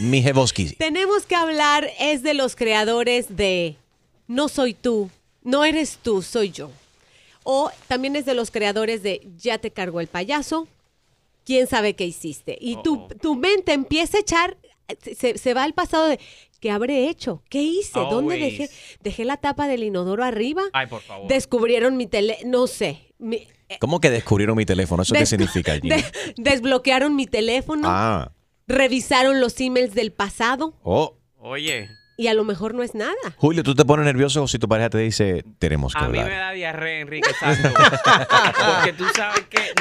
[0.00, 0.24] mi?
[0.78, 3.76] Tenemos que hablar es de los creadores de
[4.26, 5.08] No soy tú,
[5.44, 6.72] no eres tú, soy yo.
[7.44, 10.68] O también es de los creadores de Ya te cargó el payaso,
[11.44, 12.56] quién sabe qué hiciste.
[12.60, 14.56] Y tu, tu mente empieza a echar,
[15.16, 16.20] se, se va al pasado de
[16.60, 17.42] ¿qué habré hecho?
[17.48, 17.98] ¿Qué hice?
[17.98, 18.58] ¿Dónde Always.
[18.58, 18.70] dejé?
[19.02, 20.62] ¿Dejé la tapa del inodoro arriba?
[20.72, 21.28] Ay, por favor.
[21.28, 23.14] Descubrieron mi tele, no sé.
[23.18, 23.46] mi-
[23.80, 25.02] ¿Cómo que descubrieron mi teléfono?
[25.02, 26.04] ¿Eso qué significa, de-
[26.36, 28.32] desbloquearon mi teléfono, Ah,
[28.66, 31.16] revisaron los emails del pasado oh.
[31.42, 31.88] Oye,
[32.20, 33.14] y a lo mejor no es nada.
[33.38, 36.26] Julio, ¿tú te pones nervioso si tu pareja te dice tenemos que a mí hablar?
[36.26, 37.72] me da diarrea, Enrique Santos.
[38.76, 39.72] Porque tú sabes que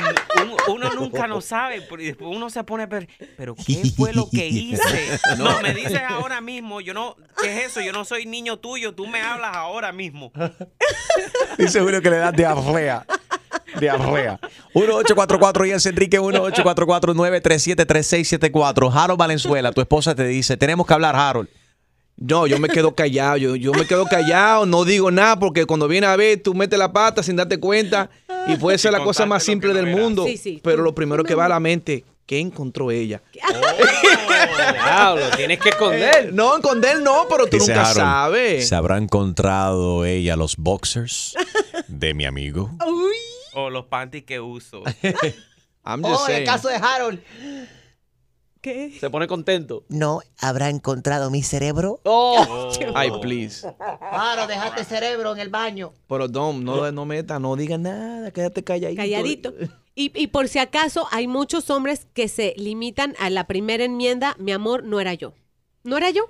[0.41, 1.81] uno, uno nunca no sabe.
[1.81, 5.19] pero después uno se pone, pero, pero ¿qué fue lo que hice?
[5.37, 7.81] No, me dices ahora mismo, yo no, ¿qué es eso?
[7.81, 10.31] Yo no soy niño tuyo, tú me hablas ahora mismo.
[11.57, 13.05] Dice Julio que le da diarrea.
[13.79, 14.39] Diarrea.
[14.73, 18.93] 1844 y es Enrique 1844-937-3674.
[18.93, 21.49] Harold Valenzuela, tu esposa te dice, tenemos que hablar, Harold.
[22.21, 25.87] No, yo me quedo callado, yo, yo me quedo callado, no digo nada porque cuando
[25.87, 28.09] viene a ver tú metes la pata sin darte cuenta
[28.47, 30.59] y puede ser la cosa más simple del mundo, Sí, sí.
[30.63, 33.21] pero lo primero que va a la mente, ¿qué encontró ella?
[34.73, 36.33] Diablo, tienes que esconder.
[36.33, 38.67] No, esconder no, pero tú Dice nunca sabes.
[38.67, 41.35] ¿Se habrá encontrado ella los boxers
[41.87, 42.71] de mi amigo?
[43.53, 44.83] O los panties que uso.
[45.85, 47.19] I'm Oh, en el caso de Harold.
[48.61, 48.97] ¿Qué?
[48.99, 49.85] Se pone contento.
[49.87, 52.01] No, ¿habrá encontrado mi cerebro?
[52.03, 52.69] Oh.
[52.95, 53.65] Ay, please.
[54.01, 55.93] Harold, dejaste cerebro en el baño.
[56.07, 59.01] Pero Dom, no, no meta, no digas nada, quédate calladito.
[59.01, 59.53] Calladito.
[59.95, 64.35] Y, y por si acaso, hay muchos hombres que se limitan a la primera enmienda,
[64.39, 65.33] mi amor, no era yo.
[65.83, 66.29] ¿No era yo?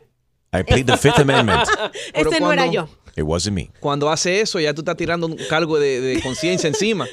[0.51, 1.67] I plead the Fifth Amendment.
[2.13, 2.89] Pero Este no era cuando- yo.
[3.17, 3.69] It wasn't me.
[3.81, 7.05] Cuando hace eso, ya tú estás tirando un cargo de, de conciencia encima.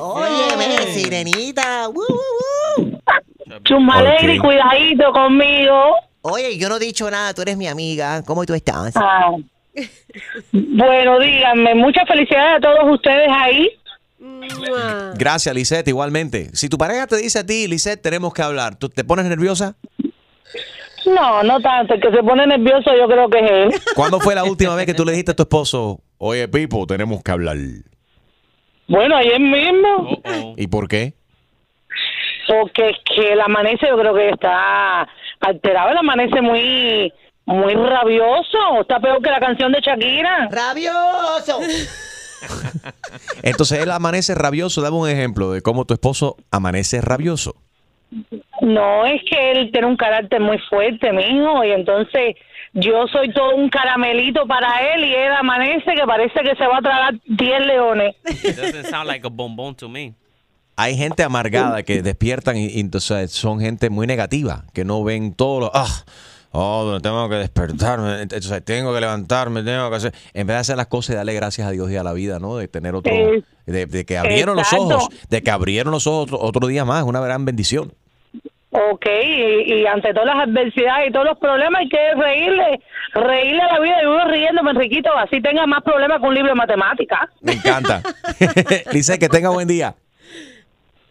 [0.00, 1.88] Óyeme, sirenita.
[1.88, 4.42] Uh, uh, uh.
[4.42, 5.96] Cuidadito conmigo.
[6.22, 8.22] Oye, yo no he dicho nada, tú eres mi amiga.
[8.24, 8.92] ¿Cómo tú estás?
[8.96, 9.32] Ah.
[10.52, 13.70] Bueno, díganme, muchas felicidades a todos ustedes ahí.
[15.16, 16.48] Gracias, Lisette, igualmente.
[16.54, 19.76] Si tu pareja te dice a ti, Lisette, tenemos que hablar, ¿tú te pones nerviosa?
[21.04, 23.80] No, no tanto, el que se pone nervioso yo creo que es él.
[23.96, 27.22] ¿Cuándo fue la última vez que tú le dijiste a tu esposo, oye, Pipo, tenemos
[27.22, 27.56] que hablar?
[28.86, 30.20] Bueno, ayer mismo,
[30.56, 31.14] ¿Y por qué?
[32.48, 35.08] porque es que el amanece yo creo que está
[35.40, 37.12] alterado, el amanece muy
[37.44, 40.48] muy rabioso, está peor que la canción de Shakira.
[40.50, 41.60] ¡Rabioso!
[43.42, 44.80] Entonces él amanece rabioso.
[44.82, 47.54] Dame un ejemplo de cómo tu esposo amanece rabioso.
[48.60, 52.36] No, es que él tiene un carácter muy fuerte, mijo, y entonces
[52.74, 56.78] yo soy todo un caramelito para él y él amanece que parece que se va
[56.78, 58.14] a tragar 10 leones.
[58.24, 60.14] It doesn't sound like a bombón to me.
[60.76, 65.34] Hay gente amargada que despiertan y, y entonces son gente muy negativa, que no ven
[65.34, 65.70] todo lo...
[65.74, 66.12] Ah, oh,
[66.52, 70.14] tengo que despertarme, entonces tengo que levantarme, tengo que hacer...
[70.34, 72.38] En vez de hacer las cosas y darle gracias a Dios y a la vida,
[72.38, 72.56] ¿no?
[72.56, 73.12] De tener otro...
[73.66, 74.84] De, de que abrieron exacto.
[74.84, 77.92] los ojos, de que abrieron los ojos otro, otro día más, una gran bendición.
[78.74, 82.80] Ok, y, y ante todas las adversidades y todos los problemas hay que reírle,
[83.12, 86.48] reírle a la vida y uno riéndome, Enriquito, así tenga más problemas que un libro
[86.48, 87.28] de matemáticas.
[87.42, 88.02] Me encanta.
[88.92, 89.94] Lice, que tenga buen día.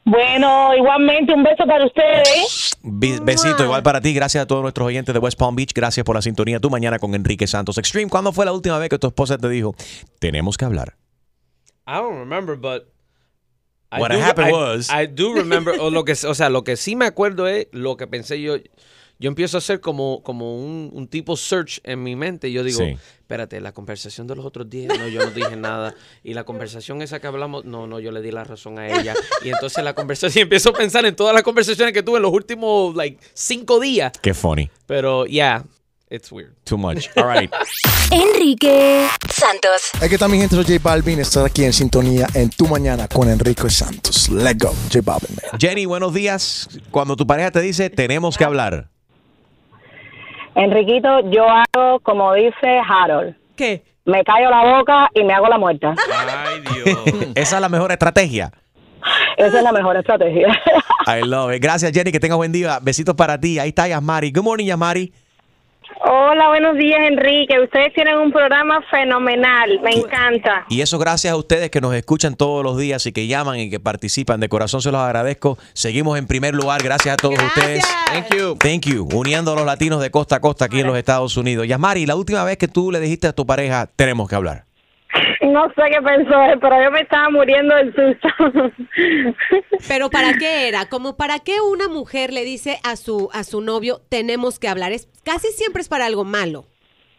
[0.04, 2.76] Bueno, igualmente un beso para ustedes.
[2.82, 4.14] Be- besito igual para ti.
[4.14, 5.74] Gracias a todos nuestros oyentes de West Palm Beach.
[5.74, 6.60] Gracias por la sintonía.
[6.60, 8.10] Tu mañana con Enrique Santos Extreme.
[8.10, 9.76] ¿Cuándo fue la última vez que tu esposa te dijo,
[10.20, 10.96] tenemos que hablar?
[11.88, 12.84] I don't remember, but
[13.92, 16.64] I What do- happened I- was- I do remember, o, lo que, o sea, lo
[16.64, 18.56] que sí me acuerdo es lo que pensé yo.
[19.22, 22.52] Yo empiezo a hacer como, como un, un tipo search en mi mente.
[22.52, 22.98] Yo digo, Sí.
[23.20, 25.94] espérate, la conversación de los otros días, no, yo no dije nada.
[26.24, 29.14] Y la conversación esa que hablamos, no, no, yo le di la razón a ella.
[29.44, 32.34] Y entonces la conversación, empiezo a pensar en todas las conversaciones que tuve en los
[32.34, 34.12] últimos, like, cinco días.
[34.24, 34.70] Qué funny.
[34.88, 35.64] Pero, yeah,
[36.10, 36.56] it's weird.
[36.64, 37.08] Too much.
[37.16, 37.52] All right.
[38.12, 39.92] Enrique Santos.
[40.02, 41.20] Aquí está mi gente, soy J Balvin.
[41.20, 44.30] Estar aquí en sintonía en Tu Mañana con Enrique Santos.
[44.30, 45.36] Let's go, J Balvin.
[45.52, 45.60] man.
[45.60, 46.68] Jenny, buenos días.
[46.92, 48.90] Cuando tu pareja te dice, tenemos que hablar.
[50.56, 53.36] Enriquito, yo hago como dice Harold.
[53.56, 53.84] ¿Qué?
[54.06, 55.96] Me callo la boca y me hago la muerta.
[56.46, 57.00] Ay, Dios.
[57.36, 58.52] Esa es la mejor estrategia.
[59.38, 60.48] Esa es la mejor estrategia.
[61.08, 61.62] I love it.
[61.62, 62.12] Gracias, Jenny.
[62.12, 62.80] Que tengas buen día.
[62.82, 63.60] Besitos para ti.
[63.60, 64.32] Ahí está Yasmari.
[64.32, 65.14] Good morning, Yasmari.
[66.14, 67.58] Hola, buenos días, Enrique.
[67.62, 69.80] Ustedes tienen un programa fenomenal.
[69.82, 70.66] Me encanta.
[70.68, 73.70] Y eso gracias a ustedes que nos escuchan todos los días y que llaman y
[73.70, 74.42] que participan.
[74.42, 75.58] De corazón se los agradezco.
[75.72, 76.84] Seguimos en primer lugar.
[76.84, 77.86] Gracias a todos ustedes.
[78.12, 78.58] Thank you.
[78.58, 79.08] Thank you.
[79.14, 81.66] Uniendo a los latinos de costa a costa aquí en los Estados Unidos.
[81.66, 84.66] Yasmari, la última vez que tú le dijiste a tu pareja, tenemos que hablar.
[85.52, 88.30] No sé qué pensó pero yo me estaba muriendo del susto.
[89.88, 90.88] Pero ¿para qué era?
[90.90, 94.92] Como para qué una mujer le dice a su a su novio tenemos que hablar.
[94.92, 96.66] Es casi siempre es para algo malo.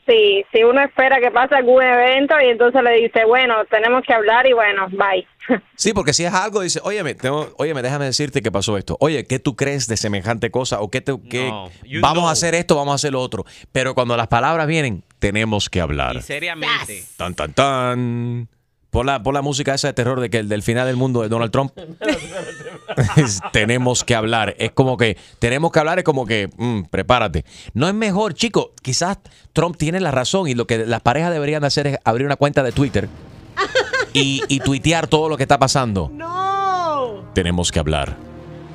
[0.06, 4.12] Sí, si uno espera que pase algún evento y entonces le dice, bueno, tenemos que
[4.12, 5.26] hablar y bueno, bye.
[5.76, 8.96] Sí, porque si es algo, dice, óyeme, tengo, óyeme, déjame decirte que pasó esto.
[9.00, 10.80] Oye, ¿qué tú crees de semejante cosa?
[10.80, 12.28] ¿O qué te, qué- No, vamos know.
[12.28, 13.44] a hacer esto, vamos a hacer lo otro?
[13.70, 16.16] Pero cuando las palabras vienen, tenemos que hablar.
[16.16, 17.02] Y seriamente.
[17.16, 18.48] Tan, tan, tan.
[18.90, 21.22] Pon la, pon la música esa de terror de que el del final del mundo
[21.22, 21.72] de Donald Trump.
[23.52, 24.54] tenemos que hablar.
[24.58, 27.44] Es como que tenemos que hablar, es como que mm, prepárate.
[27.74, 28.68] No es mejor, chicos.
[28.82, 29.18] Quizás
[29.52, 32.62] Trump tiene la razón y lo que las parejas deberían hacer es abrir una cuenta
[32.62, 33.08] de Twitter
[34.12, 36.10] y, y tuitear todo lo que está pasando.
[36.12, 37.24] No.
[37.34, 38.16] Tenemos que hablar.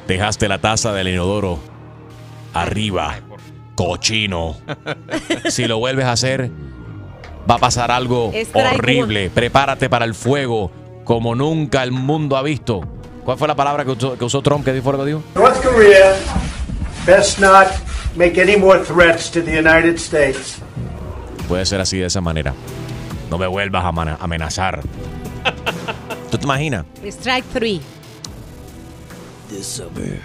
[0.07, 1.59] Dejaste la taza del inodoro
[2.53, 3.19] arriba,
[3.75, 4.57] cochino.
[5.49, 6.49] Si lo vuelves a hacer,
[7.49, 9.29] va a pasar algo horrible.
[9.29, 10.71] Prepárate para el fuego
[11.03, 12.81] como nunca el mundo ha visto.
[13.27, 15.21] ¿Cuál fue la palabra que usó, que usó Trump que dijo lo que dijo?
[15.35, 16.15] North Korea
[17.05, 17.67] best not
[18.15, 20.59] make any more threats to the United States.
[21.49, 22.53] Puede ser así de esa manera.
[23.29, 23.89] No me vuelvas a
[24.23, 24.81] amenazar.
[26.31, 26.85] ¿Tú te imaginas?
[27.03, 27.81] Strike three.
[29.49, 30.21] This summer,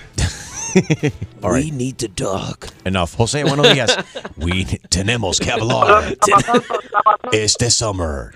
[1.42, 1.64] All right.
[1.64, 2.68] we need to talk.
[2.84, 3.16] Enough.
[3.16, 3.96] José, buenos días.
[4.36, 6.16] We tenemos que hablar.
[7.32, 8.30] Este summer.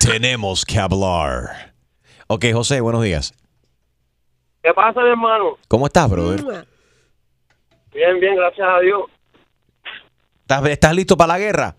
[0.00, 1.74] Tenemos que hablar.
[2.26, 3.34] Ok, José, buenos días.
[4.62, 5.56] ¿Qué pasa, mi hermano?
[5.68, 6.66] ¿Cómo estás, brother?
[7.92, 9.02] Bien, bien, gracias a Dios.
[10.42, 11.76] ¿Estás, estás listo para la guerra?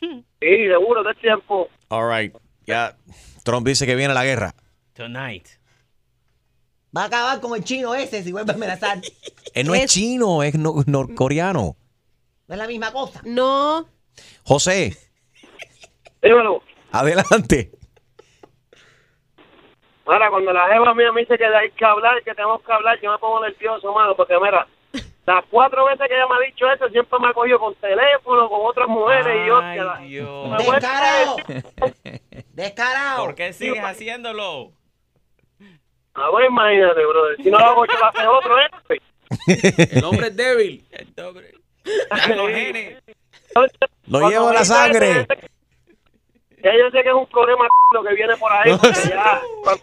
[0.00, 1.68] Sí, seguro, de tiempo.
[1.88, 2.34] All right.
[2.66, 2.96] Ya
[3.44, 4.54] Trump dice que viene la guerra.
[4.94, 5.46] Tonight.
[6.96, 9.00] Va a acabar como el chino ese si vuelve a amenazar.
[9.54, 11.76] Él no es, chino, es no- norcoreano.
[12.46, 13.20] No es la misma cosa.
[13.24, 13.86] No.
[14.44, 14.96] José,
[16.22, 16.62] Dímelo.
[16.92, 17.72] adelante.
[20.08, 22.98] Mira, cuando la jeva mía me dice que hay que hablar, que tenemos que hablar,
[23.00, 24.66] yo me pongo nervioso, mano, porque mira,
[25.26, 28.48] las cuatro veces que ella me ha dicho eso, siempre me ha cogido con teléfono,
[28.48, 29.60] con otras mujeres, y yo...
[29.60, 30.00] que la-
[30.48, 31.36] me voy a- Descarado.
[32.54, 33.24] Descarado.
[33.26, 34.72] ¿Por qué sigues haciéndolo?
[36.14, 37.36] Ah, bueno, imagínate, brother.
[37.36, 39.88] Si no lo hago yo, lo hace otro, ¿eh?
[39.92, 40.84] El hombre es débil.
[42.34, 43.02] Los genes.
[44.06, 45.26] Lo llevo la sangre.
[46.62, 48.70] Ya yo sé que es un problema lo que viene por ahí.
[49.08, 49.82] ya, cuando,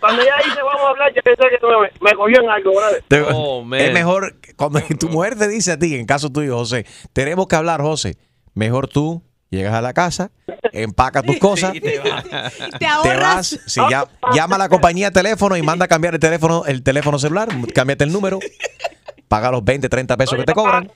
[0.00, 2.72] cuando ella dice vamos a hablar, yo pensé que tú me, me cogió en algo.
[3.08, 3.80] Te- Oh, man.
[3.80, 7.56] es mejor cuando tu mujer te dice a ti, en caso tuyo, José, tenemos que
[7.56, 8.16] hablar, José.
[8.54, 10.30] Mejor tú llegas a la casa,
[10.72, 12.24] empaca tus cosas, Y te vas.
[12.24, 13.22] Te te ahorras.
[13.36, 16.64] vas, si ya, llama a la compañía de teléfono y manda a cambiar el teléfono,
[16.66, 18.38] el teléfono celular, cámbiate el número,
[19.28, 20.90] paga los 20, 30 pesos que te cobran.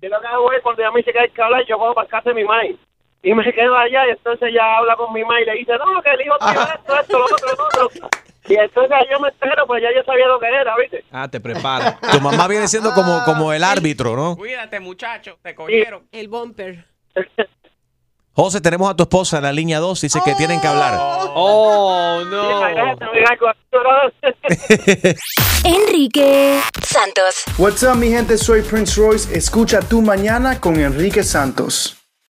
[0.00, 1.94] Yo lo que hago es, cuando ella me dice que hay que hablar, yo cojo
[1.94, 2.76] para casa de mi madre.
[3.22, 6.00] Y me quedo allá y entonces ella habla con mi madre y le dice, no,
[6.02, 8.08] que el hijo tiene esto, esto, lo otro, lo otro.
[8.48, 11.04] Y entonces yo me entero, pues ya yo sabía lo que era, ¿viste?
[11.12, 11.98] Ah, te prepara.
[12.12, 14.36] Tu mamá viene siendo como, como el árbitro, ¿no?
[14.36, 15.38] Cuídate, muchacho.
[15.42, 16.08] Te cogieron.
[16.12, 16.86] El bumper.
[18.32, 20.94] José, tenemos a tu esposa en la línea 2, dice que tienen que hablar.
[21.34, 22.68] Oh, no.
[25.64, 27.42] Enrique Santos.
[27.58, 28.38] What's up, mi gente?
[28.38, 29.36] Soy Prince Royce.
[29.36, 31.97] Escucha tu mañana con Enrique Santos.